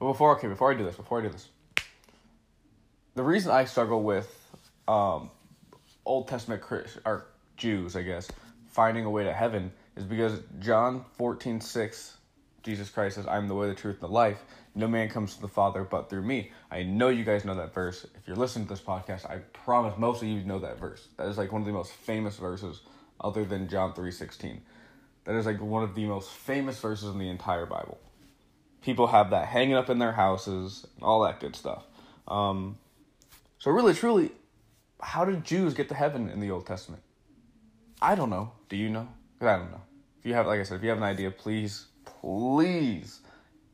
well, 0.00 0.12
before 0.12 0.36
okay 0.36 0.48
before 0.48 0.72
I 0.72 0.76
do 0.76 0.84
this 0.84 0.96
before 0.96 1.20
I 1.20 1.22
do 1.22 1.28
this 1.28 1.48
the 3.14 3.22
reason 3.22 3.50
I 3.50 3.64
struggle 3.64 4.02
with 4.02 4.32
um, 4.86 5.30
Old 6.04 6.28
Testament 6.28 6.62
Chris, 6.62 6.98
or 7.04 7.26
Jews 7.56 7.96
I 7.96 8.02
guess 8.02 8.28
finding 8.68 9.04
a 9.04 9.10
way 9.10 9.24
to 9.24 9.32
heaven 9.32 9.72
is 9.96 10.04
because 10.04 10.40
John 10.60 11.04
fourteen 11.16 11.60
six 11.60 12.16
Jesus 12.62 12.90
Christ 12.90 13.16
says 13.16 13.26
I'm 13.26 13.48
the 13.48 13.54
way 13.54 13.68
the 13.68 13.74
truth 13.74 13.96
and 13.96 14.10
the 14.10 14.14
life 14.14 14.42
no 14.78 14.86
man 14.86 15.08
comes 15.08 15.34
to 15.34 15.40
the 15.40 15.48
Father 15.48 15.82
but 15.82 16.08
through 16.08 16.22
me. 16.22 16.52
I 16.70 16.84
know 16.84 17.08
you 17.08 17.24
guys 17.24 17.44
know 17.44 17.56
that 17.56 17.74
verse. 17.74 18.06
If 18.14 18.28
you're 18.28 18.36
listening 18.36 18.66
to 18.66 18.74
this 18.74 18.80
podcast, 18.80 19.28
I 19.28 19.38
promise 19.52 19.98
most 19.98 20.22
of 20.22 20.28
you 20.28 20.44
know 20.44 20.60
that 20.60 20.78
verse. 20.78 21.08
That 21.16 21.26
is 21.26 21.36
like 21.36 21.50
one 21.50 21.62
of 21.62 21.66
the 21.66 21.72
most 21.72 21.92
famous 21.92 22.36
verses 22.36 22.80
other 23.20 23.44
than 23.44 23.68
John 23.68 23.92
3:16. 23.92 24.60
That 25.28 25.36
is 25.36 25.44
like 25.44 25.60
one 25.60 25.82
of 25.82 25.94
the 25.94 26.06
most 26.06 26.30
famous 26.30 26.80
verses 26.80 27.10
in 27.10 27.18
the 27.18 27.28
entire 27.28 27.66
Bible. 27.66 27.98
People 28.80 29.08
have 29.08 29.28
that 29.28 29.48
hanging 29.48 29.74
up 29.74 29.90
in 29.90 29.98
their 29.98 30.12
houses, 30.12 30.86
all 31.02 31.20
that 31.24 31.38
good 31.38 31.54
stuff. 31.54 31.84
Um, 32.26 32.78
so 33.58 33.70
really, 33.70 33.92
truly, 33.92 34.30
how 35.02 35.26
did 35.26 35.44
Jews 35.44 35.74
get 35.74 35.90
to 35.90 35.94
heaven 35.94 36.30
in 36.30 36.40
the 36.40 36.50
Old 36.50 36.66
Testament? 36.66 37.02
I 38.00 38.14
don't 38.14 38.30
know. 38.30 38.52
Do 38.70 38.76
you 38.76 38.88
know? 38.88 39.06
I 39.42 39.56
don't 39.56 39.70
know. 39.70 39.82
If 40.18 40.24
you 40.24 40.32
have, 40.32 40.46
like 40.46 40.60
I 40.60 40.62
said, 40.62 40.78
if 40.78 40.82
you 40.82 40.88
have 40.88 40.96
an 40.96 41.04
idea, 41.04 41.30
please, 41.30 41.84
please 42.06 43.20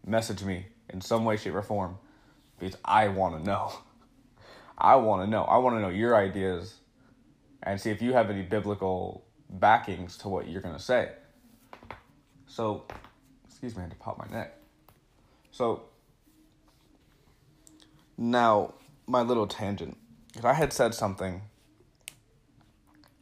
message 0.05 0.43
me 0.43 0.67
in 0.91 1.01
some 1.01 1.25
way, 1.25 1.37
shape, 1.37 1.55
or 1.55 1.63
form 1.63 1.99
because 2.59 2.77
I 2.85 3.07
want 3.07 3.39
to 3.39 3.45
know. 3.49 3.73
I 4.77 4.97
want 4.97 5.25
to 5.25 5.31
know. 5.31 5.45
I 5.45 5.59
want 5.59 5.77
to 5.77 5.81
know 5.81 5.89
your 5.89 6.17
ideas 6.17 6.75
and 7.63 7.81
see 7.81 7.91
if 7.91 8.03
you 8.03 8.13
have 8.13 8.29
any 8.29 8.43
biblical 8.43 9.25
backings 9.49 10.17
to 10.19 10.29
what 10.29 10.49
you're 10.49 10.61
going 10.61 10.75
to 10.75 10.83
say. 10.83 11.13
So, 12.55 12.85
excuse 13.49 13.75
me, 13.75 13.81
I 13.81 13.87
had 13.87 13.91
to 13.91 13.97
pop 13.97 14.17
my 14.17 14.29
neck. 14.33 14.57
So, 15.51 15.83
now, 18.17 18.75
my 19.09 19.23
little 19.23 19.49
tangent. 19.49 19.97
I 20.41 20.53
had 20.53 20.73
said 20.73 20.95
something 20.95 21.43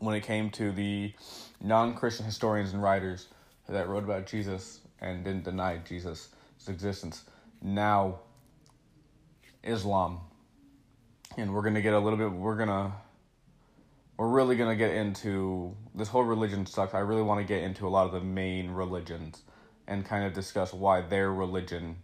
when 0.00 0.14
it 0.14 0.20
came 0.20 0.50
to 0.50 0.70
the 0.70 1.14
non 1.62 1.94
Christian 1.94 2.26
historians 2.26 2.74
and 2.74 2.82
writers 2.82 3.28
that 3.70 3.88
wrote 3.88 4.04
about 4.04 4.26
Jesus 4.26 4.80
and 5.00 5.24
didn't 5.24 5.44
deny 5.44 5.78
Jesus' 5.78 6.28
existence, 6.68 7.22
now 7.62 8.18
Islam. 9.62 10.20
And 11.38 11.54
we're 11.54 11.62
going 11.62 11.76
to 11.76 11.80
get 11.80 11.94
a 11.94 11.98
little 11.98 12.18
bit, 12.18 12.30
we're 12.30 12.56
going 12.56 12.68
to, 12.68 12.92
we're 14.16 14.28
really 14.28 14.56
going 14.56 14.70
to 14.70 14.76
get 14.76 14.94
into 14.94 15.74
this 15.94 16.08
whole 16.08 16.22
religion 16.22 16.66
sucks. 16.66 16.94
I 16.94 17.00
really 17.00 17.22
want 17.22 17.40
to 17.40 17.46
get 17.46 17.62
into 17.62 17.86
a 17.86 17.90
lot 17.90 18.06
of 18.06 18.12
the 18.12 18.20
main 18.20 18.70
religions 18.70 19.42
and 19.86 20.04
kind 20.04 20.24
of 20.24 20.32
discuss 20.32 20.72
why 20.72 21.00
their 21.00 21.32
religion, 21.32 21.96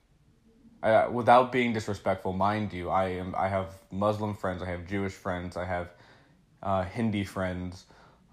uh, 0.83 1.09
without 1.13 1.53
being 1.53 1.73
disrespectful, 1.73 2.33
mind 2.33 2.73
you, 2.73 2.89
I 2.89 3.09
am, 3.11 3.35
I 3.37 3.49
have 3.49 3.73
Muslim 3.91 4.35
friends, 4.35 4.63
I 4.63 4.67
have 4.67 4.87
Jewish 4.87 5.13
friends, 5.13 5.57
I 5.57 5.65
have 5.65 5.91
uh, 6.63 6.85
Hindi 6.85 7.25
friends, 7.25 7.85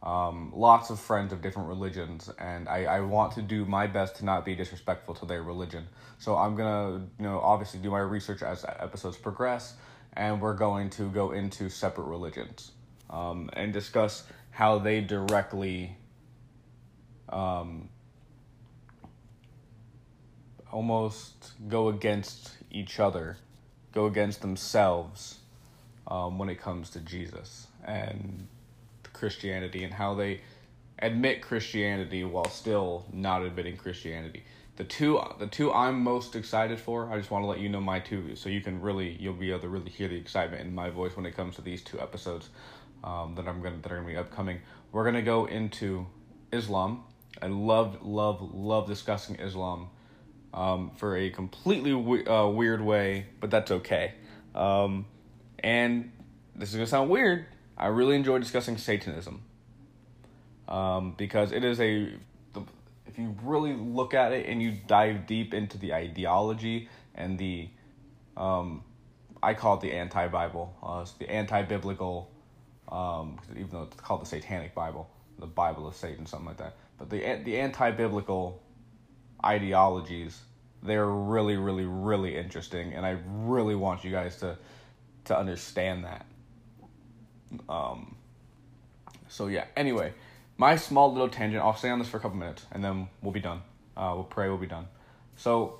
um, 0.02 0.52
lots 0.56 0.90
of 0.90 1.00
friends 1.00 1.34
of 1.34 1.42
different 1.42 1.68
religions, 1.68 2.30
and 2.40 2.70
I, 2.70 2.86
I 2.86 3.00
want 3.02 3.34
to 3.34 3.42
do 3.42 3.66
my 3.66 3.88
best 3.88 4.16
to 4.18 4.26
not 4.26 4.46
be 4.46 4.56
disrespectful 4.56 5.16
to 5.16 5.26
their 5.26 5.44
religion. 5.44 5.88
So 6.18 6.36
I'm 6.36 6.56
gonna, 6.56 7.06
you 7.20 7.26
know, 7.26 7.40
obviously 7.40 7.80
do 7.82 7.92
my 7.92 8.00
research 8.00 8.42
as 8.42 8.66
episodes 8.80 9.18
progress, 9.18 9.76
and 10.14 10.42
we're 10.42 10.56
going 10.56 10.90
to 10.92 11.10
go 11.10 11.32
into 11.32 11.70
separate 11.70 12.06
religions 12.06 12.72
um, 13.16 13.50
and 13.54 13.72
discuss 13.72 14.24
how 14.52 14.78
they 14.78 15.00
directly 15.00 15.96
um, 17.30 17.88
almost 20.72 21.54
go 21.70 21.88
against 21.88 22.52
each 22.70 23.00
other, 23.00 23.38
go 23.94 24.06
against 24.06 24.42
themselves 24.42 25.40
um, 26.08 26.38
when 26.38 26.50
it 26.50 26.60
comes 26.60 26.90
to 26.90 27.00
Jesus 27.00 27.68
and 27.86 28.48
Christianity 29.14 29.86
and 29.86 29.94
how 29.94 30.14
they 30.14 30.42
admit 31.00 31.42
Christianity 31.42 32.26
while 32.26 32.50
still 32.50 33.06
not 33.14 33.44
admitting 33.44 33.78
Christianity. 33.78 34.44
The 34.78 34.84
two 34.84 35.22
the 35.40 35.48
two 35.48 35.72
I'm 35.72 36.02
most 36.02 36.36
excited 36.36 36.80
for, 36.80 37.10
I 37.10 37.18
just 37.18 37.32
want 37.32 37.44
to 37.44 37.48
let 37.48 37.60
you 37.60 37.70
know 37.70 37.80
my 37.80 38.00
two 38.00 38.36
so 38.36 38.50
you 38.50 38.60
can 38.60 38.82
really 38.82 39.16
you'll 39.20 39.34
be 39.34 39.50
able 39.52 39.62
to 39.62 39.70
really 39.70 39.90
hear 39.90 40.10
the 40.10 40.18
excitement 40.18 40.62
in 40.62 40.76
my 40.76 40.90
voice 40.90 41.16
when 41.16 41.26
it 41.26 41.36
comes 41.36 41.56
to 41.56 41.62
these 41.62 41.82
two 41.82 42.00
episodes 42.02 42.50
um, 43.04 43.36
that 43.36 43.48
I'm 43.48 43.62
gonna 43.62 43.78
that 43.82 43.92
are 43.92 43.96
gonna 43.96 44.08
be 44.08 44.18
upcoming. 44.18 44.60
We're 44.92 45.06
gonna 45.06 45.22
go 45.22 45.46
into 45.46 46.08
Islam. 46.52 47.04
I 47.42 47.48
love 47.48 48.00
love 48.06 48.42
love 48.54 48.88
discussing 48.88 49.38
Islam 49.38 49.88
um, 50.54 50.92
for 50.98 51.16
a 51.16 51.30
completely 51.30 51.94
we- 51.94 52.26
uh, 52.26 52.48
weird 52.48 52.82
way, 52.82 53.28
but 53.40 53.52
that's 53.52 53.72
okay. 53.72 54.14
Um, 54.54 55.06
and 55.60 56.12
this 56.54 56.70
is 56.70 56.76
gonna 56.76 56.88
sound 56.88 57.10
weird. 57.10 57.46
I 57.78 57.88
really 57.88 58.16
enjoy 58.16 58.40
discussing 58.40 58.78
Satanism 58.78 59.44
um, 60.68 61.14
because 61.18 61.52
it 61.52 61.64
is 61.64 61.80
a 61.80 62.14
if 63.16 63.20
you 63.20 63.34
really 63.44 63.74
look 63.74 64.14
at 64.14 64.34
it 64.34 64.46
and 64.48 64.62
you 64.62 64.74
dive 64.88 65.26
deep 65.26 65.54
into 65.54 65.78
the 65.78 65.94
ideology 65.94 66.90
and 67.16 67.40
the 67.40 67.70
um, 68.36 68.84
I 69.42 69.54
call 69.54 69.76
it 69.76 69.82
the 69.82 69.94
anti-Bible, 69.94 70.76
uh, 70.84 71.00
it's 71.02 71.14
the 71.14 71.30
anti-biblical, 71.30 72.30
um, 72.90 73.40
even 73.52 73.70
though 73.72 73.84
it's 73.84 73.96
called 73.96 74.22
the 74.22 74.26
Satanic 74.26 74.76
Bible, 74.76 75.10
the 75.40 75.46
Bible 75.46 75.88
of 75.88 75.96
Satan, 75.96 76.26
something 76.26 76.48
like 76.48 76.58
that. 76.58 76.76
But 76.98 77.10
the 77.10 77.42
the 77.44 77.58
anti-biblical 77.58 78.62
ideologies, 79.46 80.42
they're 80.84 81.08
really, 81.08 81.56
really, 81.56 81.86
really 81.86 82.36
interesting, 82.36 82.94
and 82.94 83.06
I 83.06 83.18
really 83.28 83.76
want 83.76 84.04
you 84.04 84.12
guys 84.12 84.36
to 84.38 84.58
to 85.26 85.38
understand 85.38 86.04
that. 86.04 86.26
Um. 87.70 88.18
So 89.30 89.48
yeah. 89.48 89.66
Anyway, 89.78 90.12
my 90.58 90.76
small 90.76 91.12
little 91.12 91.30
tangent. 91.30 91.64
I'll 91.64 91.76
stay 91.76 91.90
on 91.90 92.00
this 92.00 92.08
for 92.08 92.18
a 92.18 92.20
couple 92.20 92.38
minutes, 92.38 92.66
and 92.72 92.84
then 92.84 93.08
we'll 93.22 93.34
be 93.34 93.40
done. 93.40 93.62
Uh, 93.96 94.12
we'll 94.16 94.24
pray. 94.24 94.48
We'll 94.48 94.58
be 94.58 94.68
done. 94.68 94.88
So, 95.36 95.80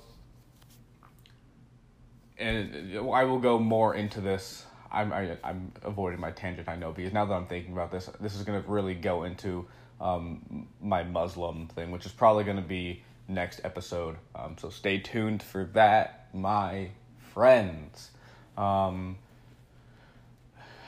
and 2.38 2.98
I 2.98 3.24
will 3.24 3.38
go 3.38 3.58
more 3.58 3.94
into 3.94 4.20
this. 4.20 4.64
I'm 4.92 5.12
I, 5.12 5.36
I'm 5.42 5.72
avoiding 5.82 6.20
my 6.20 6.30
tangent. 6.30 6.68
I 6.68 6.76
know 6.76 6.92
because 6.92 7.12
now 7.12 7.24
that 7.24 7.34
I'm 7.34 7.46
thinking 7.46 7.72
about 7.72 7.90
this, 7.90 8.08
this 8.20 8.34
is 8.34 8.42
gonna 8.42 8.64
really 8.66 8.94
go 8.94 9.24
into 9.24 9.66
um 10.00 10.68
my 10.80 11.02
Muslim 11.02 11.68
thing, 11.68 11.90
which 11.90 12.06
is 12.06 12.12
probably 12.12 12.44
gonna 12.44 12.60
be 12.60 13.02
next 13.28 13.60
episode. 13.64 14.16
Um, 14.34 14.56
so 14.58 14.70
stay 14.70 14.98
tuned 14.98 15.42
for 15.42 15.64
that, 15.72 16.28
my 16.32 16.90
friends. 17.32 18.10
Um, 18.56 19.18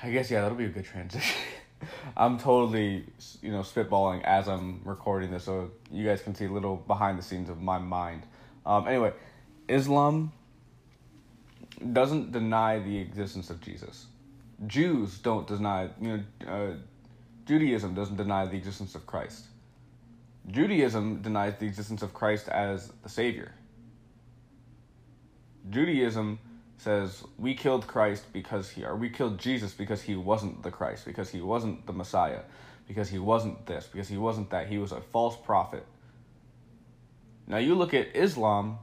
I 0.02 0.11
guess 0.11 0.30
yeah, 0.30 0.42
that'll 0.42 0.57
be 0.57 0.66
a 0.66 0.68
good 0.68 0.85
transition. 0.85 1.37
I'm 2.16 2.38
totally, 2.38 3.04
you 3.42 3.50
know, 3.50 3.61
spitballing 3.61 4.23
as 4.25 4.49
I'm 4.49 4.80
recording 4.85 5.30
this, 5.30 5.44
so 5.44 5.70
you 5.90 6.04
guys 6.06 6.23
can 6.23 6.35
see 6.35 6.47
a 6.47 6.50
little 6.50 6.76
behind 6.76 7.18
the 7.18 7.23
scenes 7.23 7.49
of 7.49 7.61
my 7.61 7.78
mind. 7.78 8.25
Um, 8.66 8.87
anyway, 8.88 9.12
Islam 9.68 10.32
doesn't 11.92 12.32
deny 12.32 12.78
the 12.78 12.99
existence 12.99 13.50
of 13.50 13.61
Jesus. 13.61 14.06
Jews 14.66 15.18
don't 15.18 15.47
deny, 15.47 15.88
you 16.00 16.25
know, 16.42 16.52
uh, 16.52 16.75
Judaism 17.47 17.94
doesn't 17.94 18.16
deny 18.16 18.47
the 18.47 18.56
existence 18.56 18.94
of 18.94 19.06
Christ. 19.06 19.47
Judaism 20.50 21.23
denies 21.23 21.54
the 21.58 21.67
existence 21.67 22.02
of 22.02 22.12
Christ 22.12 22.49
as 22.49 22.93
the 23.02 23.08
Savior. 23.08 23.54
Judaism 25.71 26.38
says 26.78 27.25
we 27.36 27.54
killed 27.54 27.86
Christ 27.86 28.25
because 28.32 28.71
he, 28.71 28.84
or 28.84 28.97
we 28.97 29.10
killed 29.10 29.38
Jesus 29.38 29.73
because 29.73 30.02
he 30.02 30.17
wasn't 30.17 30.62
the 30.62 30.71
Christ, 30.71 31.04
because 31.04 31.30
he 31.30 31.41
wasn't 31.41 31.86
the 31.86 31.93
Messiah, 31.93 32.41
because 32.86 33.08
he 33.08 33.19
wasn't 33.19 33.67
this, 33.67 33.86
because 33.86 34.08
he 34.08 34.17
wasn't 34.17 34.50
that. 34.50 34.69
He 34.69 34.78
was 34.78 34.93
a 34.93 35.00
false 35.00 35.36
prophet. 35.36 35.84
Now 37.47 37.58
you 37.58 37.75
look 37.75 37.95
at 37.95 38.14
Islam, 38.14 38.78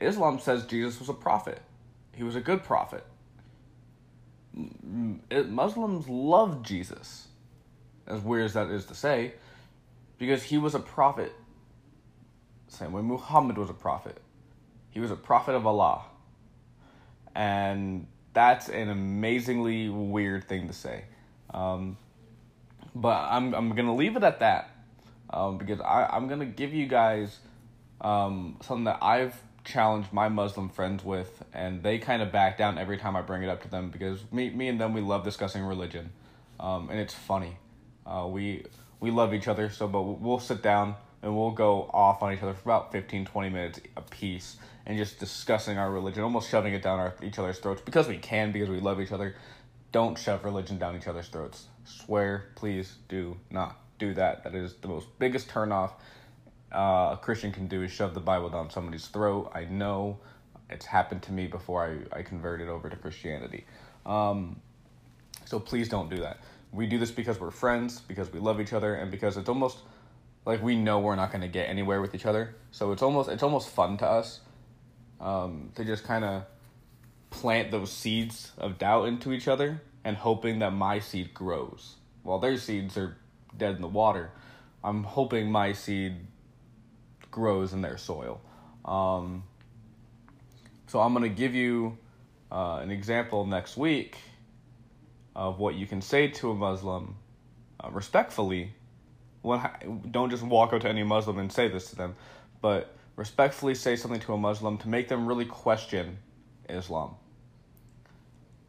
Islam 0.00 0.38
says 0.38 0.66
Jesus 0.66 1.00
was 1.00 1.08
a 1.08 1.14
prophet. 1.14 1.60
He 2.12 2.22
was 2.22 2.36
a 2.36 2.40
good 2.40 2.62
prophet. 2.62 3.04
Muslims 5.30 6.08
love 6.08 6.62
Jesus, 6.62 7.28
as 8.06 8.20
weird 8.20 8.44
as 8.44 8.52
that 8.52 8.70
is 8.70 8.84
to 8.86 8.94
say, 8.94 9.32
because 10.18 10.44
he 10.44 10.58
was 10.58 10.74
a 10.74 10.78
prophet. 10.78 11.32
Same 12.68 12.92
way 12.92 13.02
Muhammad 13.02 13.56
was 13.56 13.70
a 13.70 13.74
prophet. 13.74 14.20
He 14.90 15.00
was 15.00 15.10
a 15.10 15.16
prophet 15.16 15.54
of 15.54 15.66
Allah. 15.66 16.04
And 17.34 18.06
that's 18.32 18.68
an 18.68 18.88
amazingly 18.88 19.88
weird 19.88 20.48
thing 20.48 20.68
to 20.68 20.74
say. 20.74 21.04
Um, 21.52 21.96
but 22.94 23.28
I'm, 23.30 23.54
I'm 23.54 23.74
going 23.74 23.86
to 23.86 23.92
leave 23.92 24.16
it 24.16 24.22
at 24.22 24.40
that 24.40 24.70
um, 25.30 25.58
because 25.58 25.80
I, 25.80 26.08
I'm 26.12 26.28
going 26.28 26.40
to 26.40 26.46
give 26.46 26.72
you 26.72 26.86
guys 26.86 27.38
um, 28.00 28.58
something 28.62 28.84
that 28.84 28.98
I've 29.02 29.34
challenged 29.64 30.12
my 30.12 30.28
Muslim 30.28 30.68
friends 30.68 31.02
with, 31.04 31.42
and 31.52 31.82
they 31.82 31.98
kind 31.98 32.22
of 32.22 32.30
back 32.30 32.58
down 32.58 32.78
every 32.78 32.98
time 32.98 33.16
I 33.16 33.22
bring 33.22 33.42
it 33.42 33.48
up 33.48 33.62
to 33.62 33.70
them 33.70 33.90
because 33.90 34.20
me, 34.30 34.50
me 34.50 34.68
and 34.68 34.80
them, 34.80 34.92
we 34.92 35.00
love 35.00 35.24
discussing 35.24 35.64
religion. 35.64 36.10
Um, 36.60 36.90
and 36.90 37.00
it's 37.00 37.14
funny. 37.14 37.56
Uh, 38.06 38.28
we 38.30 38.64
we 39.00 39.10
love 39.10 39.34
each 39.34 39.48
other, 39.48 39.70
so 39.70 39.88
but 39.88 40.02
we'll 40.02 40.38
sit 40.38 40.62
down 40.62 40.94
and 41.22 41.34
we'll 41.34 41.50
go 41.50 41.90
off 41.92 42.22
on 42.22 42.32
each 42.32 42.42
other 42.42 42.54
for 42.54 42.62
about 42.68 42.92
15, 42.92 43.24
20 43.24 43.48
minutes 43.48 43.80
a 43.96 44.02
piece 44.02 44.56
and 44.86 44.98
just 44.98 45.18
discussing 45.18 45.78
our 45.78 45.90
religion, 45.90 46.22
almost 46.22 46.50
shoving 46.50 46.74
it 46.74 46.82
down 46.82 46.98
our, 46.98 47.14
each 47.22 47.38
other's 47.38 47.58
throats 47.58 47.80
because 47.82 48.06
we 48.08 48.18
can, 48.18 48.52
because 48.52 48.68
we 48.68 48.80
love 48.80 49.00
each 49.00 49.12
other. 49.12 49.34
Don't 49.92 50.18
shove 50.18 50.44
religion 50.44 50.78
down 50.78 50.96
each 50.96 51.06
other's 51.06 51.28
throats. 51.28 51.66
Swear, 51.84 52.46
please 52.56 52.96
do 53.08 53.36
not 53.50 53.78
do 53.98 54.12
that. 54.14 54.44
That 54.44 54.54
is 54.54 54.74
the 54.74 54.88
most 54.88 55.06
biggest 55.18 55.48
turnoff 55.48 55.92
uh, 56.72 57.10
a 57.12 57.18
Christian 57.22 57.52
can 57.52 57.68
do 57.68 57.82
is 57.82 57.92
shove 57.92 58.14
the 58.14 58.20
Bible 58.20 58.50
down 58.50 58.70
somebody's 58.70 59.06
throat. 59.06 59.52
I 59.54 59.64
know 59.64 60.18
it's 60.68 60.86
happened 60.86 61.22
to 61.22 61.32
me 61.32 61.46
before 61.46 62.04
I, 62.12 62.18
I 62.18 62.22
converted 62.22 62.68
over 62.68 62.90
to 62.90 62.96
Christianity. 62.96 63.64
Um, 64.04 64.60
so 65.44 65.60
please 65.60 65.88
don't 65.88 66.10
do 66.10 66.16
that. 66.16 66.38
We 66.72 66.86
do 66.86 66.98
this 66.98 67.12
because 67.12 67.38
we're 67.38 67.52
friends, 67.52 68.00
because 68.00 68.32
we 68.32 68.40
love 68.40 68.60
each 68.60 68.72
other, 68.72 68.96
and 68.96 69.10
because 69.10 69.36
it's 69.36 69.48
almost 69.48 69.78
like 70.44 70.62
we 70.62 70.74
know 70.74 70.98
we're 70.98 71.14
not 71.14 71.30
going 71.30 71.42
to 71.42 71.48
get 71.48 71.68
anywhere 71.68 72.00
with 72.00 72.14
each 72.14 72.26
other. 72.26 72.56
So 72.72 72.90
it's 72.90 73.02
almost 73.02 73.28
it's 73.30 73.42
almost 73.42 73.68
fun 73.68 73.96
to 73.98 74.06
us 74.06 74.40
um, 75.24 75.70
to 75.74 75.84
just 75.84 76.04
kind 76.04 76.24
of 76.24 76.44
plant 77.30 77.72
those 77.72 77.90
seeds 77.90 78.52
of 78.58 78.78
doubt 78.78 79.08
into 79.08 79.32
each 79.32 79.48
other 79.48 79.82
and 80.04 80.16
hoping 80.16 80.60
that 80.60 80.72
my 80.72 81.00
seed 81.00 81.34
grows. 81.34 81.96
While 82.22 82.38
their 82.38 82.56
seeds 82.58 82.96
are 82.96 83.16
dead 83.56 83.74
in 83.74 83.80
the 83.80 83.88
water, 83.88 84.30
I'm 84.84 85.02
hoping 85.02 85.50
my 85.50 85.72
seed 85.72 86.14
grows 87.30 87.72
in 87.72 87.80
their 87.80 87.96
soil. 87.96 88.40
Um, 88.84 89.44
so 90.86 91.00
I'm 91.00 91.14
going 91.14 91.28
to 91.28 91.34
give 91.34 91.54
you 91.54 91.96
uh, 92.52 92.80
an 92.82 92.90
example 92.90 93.46
next 93.46 93.76
week 93.76 94.18
of 95.34 95.58
what 95.58 95.74
you 95.74 95.86
can 95.86 96.02
say 96.02 96.28
to 96.28 96.50
a 96.50 96.54
Muslim 96.54 97.16
uh, 97.82 97.90
respectfully. 97.90 98.72
When, 99.40 99.60
don't 100.10 100.30
just 100.30 100.42
walk 100.42 100.72
up 100.74 100.82
to 100.82 100.88
any 100.88 101.02
Muslim 101.02 101.38
and 101.38 101.50
say 101.50 101.68
this 101.68 101.90
to 101.90 101.96
them, 101.96 102.14
but 102.60 102.94
respectfully 103.16 103.74
say 103.74 103.96
something 103.96 104.20
to 104.20 104.34
a 104.34 104.38
Muslim 104.38 104.78
to 104.78 104.88
make 104.88 105.08
them 105.08 105.26
really 105.26 105.44
question 105.44 106.18
Islam. 106.68 107.14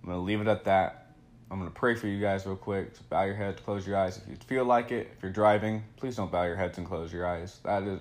I'm 0.02 0.10
going 0.10 0.20
to 0.20 0.24
leave 0.24 0.42
it 0.42 0.48
at 0.48 0.66
that. 0.66 1.14
I'm 1.50 1.60
going 1.60 1.70
to 1.70 1.76
pray 1.76 1.96
for 1.96 2.08
you 2.08 2.20
guys 2.20 2.46
real 2.46 2.56
quick. 2.56 2.92
Just 2.92 3.10
bow 3.10 3.24
your 3.24 3.36
head, 3.36 3.64
close 3.64 3.86
your 3.88 3.98
eyes 3.98 4.18
if 4.18 4.28
you 4.28 4.36
feel 4.48 4.66
like 4.66 4.92
it. 4.92 5.12
If 5.16 5.24
you're 5.24 5.32
driving, 5.32 5.84
please 5.96 6.16
don't 6.16 6.32
bow 6.32 6.44
your 6.44 6.56
heads 6.56 6.78
and 6.78 6.88
close 6.88 7.14
your 7.14 7.26
eyes. 7.26 7.60
That 7.64 7.84
is 7.84 8.00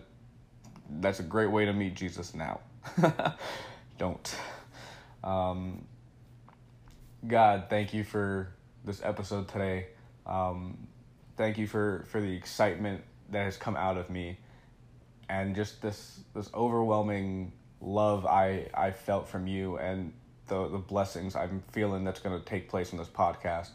that's 1.00 1.20
a 1.20 1.22
great 1.22 1.50
way 1.50 1.64
to 1.64 1.72
meet 1.72 1.94
Jesus 1.94 2.34
now. 2.34 2.60
don't. 3.98 4.36
Um, 5.22 5.86
God, 7.26 7.66
thank 7.70 7.94
you 7.94 8.04
for 8.04 8.48
this 8.84 9.00
episode 9.02 9.48
today. 9.48 9.86
Um, 10.26 10.86
thank 11.36 11.58
you 11.58 11.66
for, 11.66 12.04
for 12.08 12.20
the 12.20 12.34
excitement 12.34 13.02
that 13.30 13.44
has 13.44 13.56
come 13.56 13.76
out 13.76 13.96
of 13.96 14.10
me 14.10 14.38
and 15.28 15.54
just 15.54 15.80
this 15.82 16.20
this 16.34 16.50
overwhelming 16.54 17.52
love 17.80 18.26
I, 18.26 18.66
I 18.74 18.90
felt 18.90 19.28
from 19.28 19.46
you 19.46 19.78
and 19.78 20.12
the, 20.46 20.68
the 20.68 20.78
blessings 20.78 21.36
I'm 21.36 21.62
feeling 21.72 22.04
that's 22.04 22.20
going 22.20 22.38
to 22.38 22.44
take 22.44 22.68
place 22.68 22.92
in 22.92 22.98
this 22.98 23.08
podcast. 23.08 23.70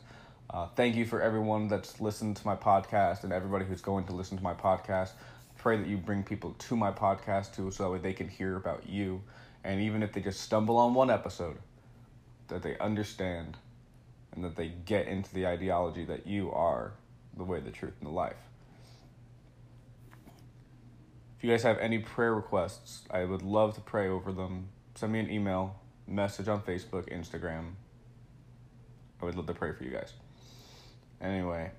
Uh, 0.49 0.67
thank 0.75 0.95
you 0.95 1.05
for 1.05 1.21
everyone 1.21 1.67
that's 1.67 2.01
listened 2.01 2.37
to 2.37 2.45
my 2.45 2.55
podcast 2.55 3.23
and 3.23 3.31
everybody 3.31 3.65
who's 3.65 3.81
going 3.81 4.05
to 4.05 4.13
listen 4.13 4.37
to 4.37 4.43
my 4.43 4.53
podcast. 4.53 5.11
Pray 5.57 5.77
that 5.77 5.87
you 5.87 5.97
bring 5.97 6.23
people 6.23 6.55
to 6.57 6.75
my 6.75 6.91
podcast 6.91 7.55
too 7.55 7.69
so 7.71 7.83
that 7.83 7.89
way 7.89 7.99
they 7.99 8.13
can 8.13 8.27
hear 8.27 8.55
about 8.55 8.87
you. 8.87 9.21
And 9.63 9.81
even 9.81 10.01
if 10.01 10.13
they 10.13 10.21
just 10.21 10.41
stumble 10.41 10.77
on 10.77 10.93
one 10.93 11.09
episode, 11.09 11.57
that 12.47 12.63
they 12.63 12.77
understand 12.79 13.57
and 14.33 14.43
that 14.43 14.55
they 14.55 14.69
get 14.85 15.07
into 15.07 15.33
the 15.33 15.45
ideology 15.45 16.05
that 16.05 16.25
you 16.25 16.51
are 16.51 16.93
the 17.37 17.43
way, 17.43 17.59
the 17.59 17.71
truth, 17.71 17.93
and 17.99 18.07
the 18.07 18.13
life. 18.13 18.48
If 21.39 21.45
you 21.45 21.51
guys 21.51 21.63
have 21.63 21.77
any 21.77 21.99
prayer 21.99 22.35
requests, 22.35 23.03
I 23.09 23.23
would 23.23 23.41
love 23.41 23.73
to 23.75 23.79
pray 23.79 24.09
over 24.09 24.33
them. 24.33 24.67
Send 24.95 25.13
me 25.13 25.21
an 25.21 25.31
email, 25.31 25.79
message 26.05 26.49
on 26.49 26.61
Facebook, 26.61 27.09
Instagram. 27.17 27.75
I 29.21 29.25
would 29.25 29.35
love 29.35 29.47
to 29.47 29.53
pray 29.53 29.71
for 29.71 29.85
you 29.85 29.91
guys. 29.91 30.11
Anyway, 31.21 31.71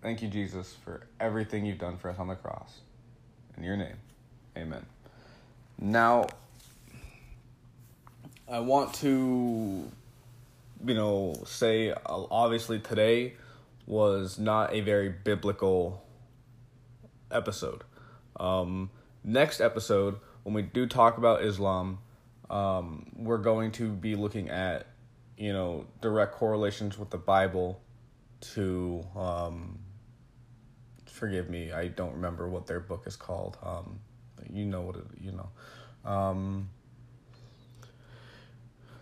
thank 0.00 0.22
you, 0.22 0.28
Jesus, 0.28 0.74
for 0.82 1.06
everything 1.20 1.66
you've 1.66 1.76
done 1.76 1.98
for 1.98 2.08
us 2.08 2.18
on 2.18 2.28
the 2.28 2.36
cross. 2.36 2.78
In 3.58 3.64
your 3.64 3.76
name, 3.76 3.96
amen. 4.56 4.86
Now, 5.78 6.28
I 8.48 8.60
want 8.60 8.94
to, 8.94 9.90
you 10.86 10.94
know, 10.94 11.34
say 11.44 11.90
uh, 11.90 11.96
obviously 12.06 12.78
today 12.78 13.34
was 13.86 14.38
not 14.38 14.72
a 14.72 14.80
very 14.80 15.10
biblical 15.10 16.02
episode. 17.30 17.84
Um, 18.38 18.90
next 19.24 19.60
episode, 19.60 20.18
when 20.42 20.54
we 20.54 20.62
do 20.62 20.86
talk 20.86 21.18
about 21.18 21.42
Islam, 21.42 21.98
um, 22.50 23.06
we're 23.16 23.38
going 23.38 23.72
to 23.72 23.90
be 23.90 24.14
looking 24.14 24.48
at, 24.48 24.86
you 25.36 25.52
know, 25.52 25.86
direct 26.00 26.32
correlations 26.32 26.98
with 26.98 27.10
the 27.10 27.18
Bible 27.18 27.80
to, 28.40 29.04
um, 29.16 29.78
forgive 31.06 31.50
me, 31.50 31.72
I 31.72 31.88
don't 31.88 32.12
remember 32.12 32.48
what 32.48 32.66
their 32.66 32.80
book 32.80 33.04
is 33.06 33.16
called. 33.16 33.58
Um, 33.62 34.00
you 34.52 34.64
know 34.64 34.82
what 34.82 34.96
it, 34.96 35.04
you 35.20 35.32
know. 35.32 35.48
Um, 36.08 36.70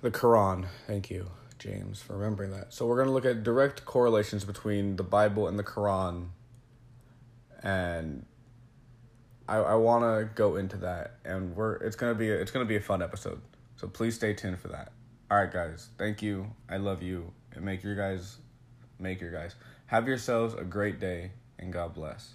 the 0.01 0.11
Quran. 0.11 0.67
Thank 0.87 1.11
you, 1.11 1.31
James, 1.59 2.01
for 2.01 2.17
remembering 2.17 2.51
that. 2.53 2.73
So 2.73 2.87
we're 2.87 2.97
going 2.97 3.09
to 3.09 3.13
look 3.13 3.25
at 3.25 3.43
direct 3.43 3.85
correlations 3.85 4.45
between 4.45 4.97
the 4.97 5.03
Bible 5.03 5.49
and 5.49 5.59
the 5.59 5.65
Quran 5.65 6.29
and 7.63 8.27
I, 9.49 9.57
I 9.57 9.75
want 9.75 10.03
to 10.03 10.29
go 10.35 10.57
into 10.57 10.77
that, 10.79 11.17
and 11.25 11.55
we're 11.55 11.75
it's 11.77 11.97
gonna 11.97 12.15
be 12.15 12.31
a, 12.31 12.35
it's 12.35 12.51
gonna 12.51 12.65
be 12.65 12.77
a 12.77 12.81
fun 12.81 13.03
episode. 13.03 13.41
So 13.77 13.87
please 13.89 14.15
stay 14.15 14.35
tuned 14.35 14.59
for 14.59 14.69
that. 14.69 14.93
All 15.31 15.39
right, 15.39 15.53
guys. 15.53 15.91
Thank 15.99 16.23
you. 16.23 16.47
I 16.69 16.77
love 16.77 17.03
you. 17.03 17.33
And 17.55 17.65
make 17.65 17.83
your 17.83 17.95
guys, 17.95 18.39
make 18.99 19.21
your 19.21 19.31
guys 19.31 19.55
have 19.87 20.09
yourselves 20.09 20.55
a 20.55 20.65
great 20.65 20.99
day, 20.99 21.31
and 21.59 21.73
God 21.73 21.95
bless. 21.95 22.35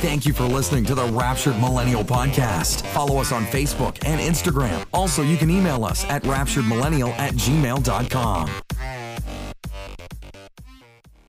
Thank 0.00 0.26
you 0.26 0.32
for 0.32 0.44
listening 0.44 0.84
to 0.86 0.94
the 0.94 1.06
Raptured 1.06 1.58
Millennial 1.58 2.04
Podcast. 2.04 2.86
Follow 2.88 3.20
us 3.20 3.32
on 3.32 3.44
Facebook 3.46 4.04
and 4.04 4.20
Instagram. 4.20 4.84
Also, 4.92 5.22
you 5.22 5.36
can 5.36 5.50
email 5.50 5.84
us 5.84 6.04
at 6.04 6.22
rapturedmillennial 6.24 7.08
at 7.18 7.32
gmail.com. 7.34 8.50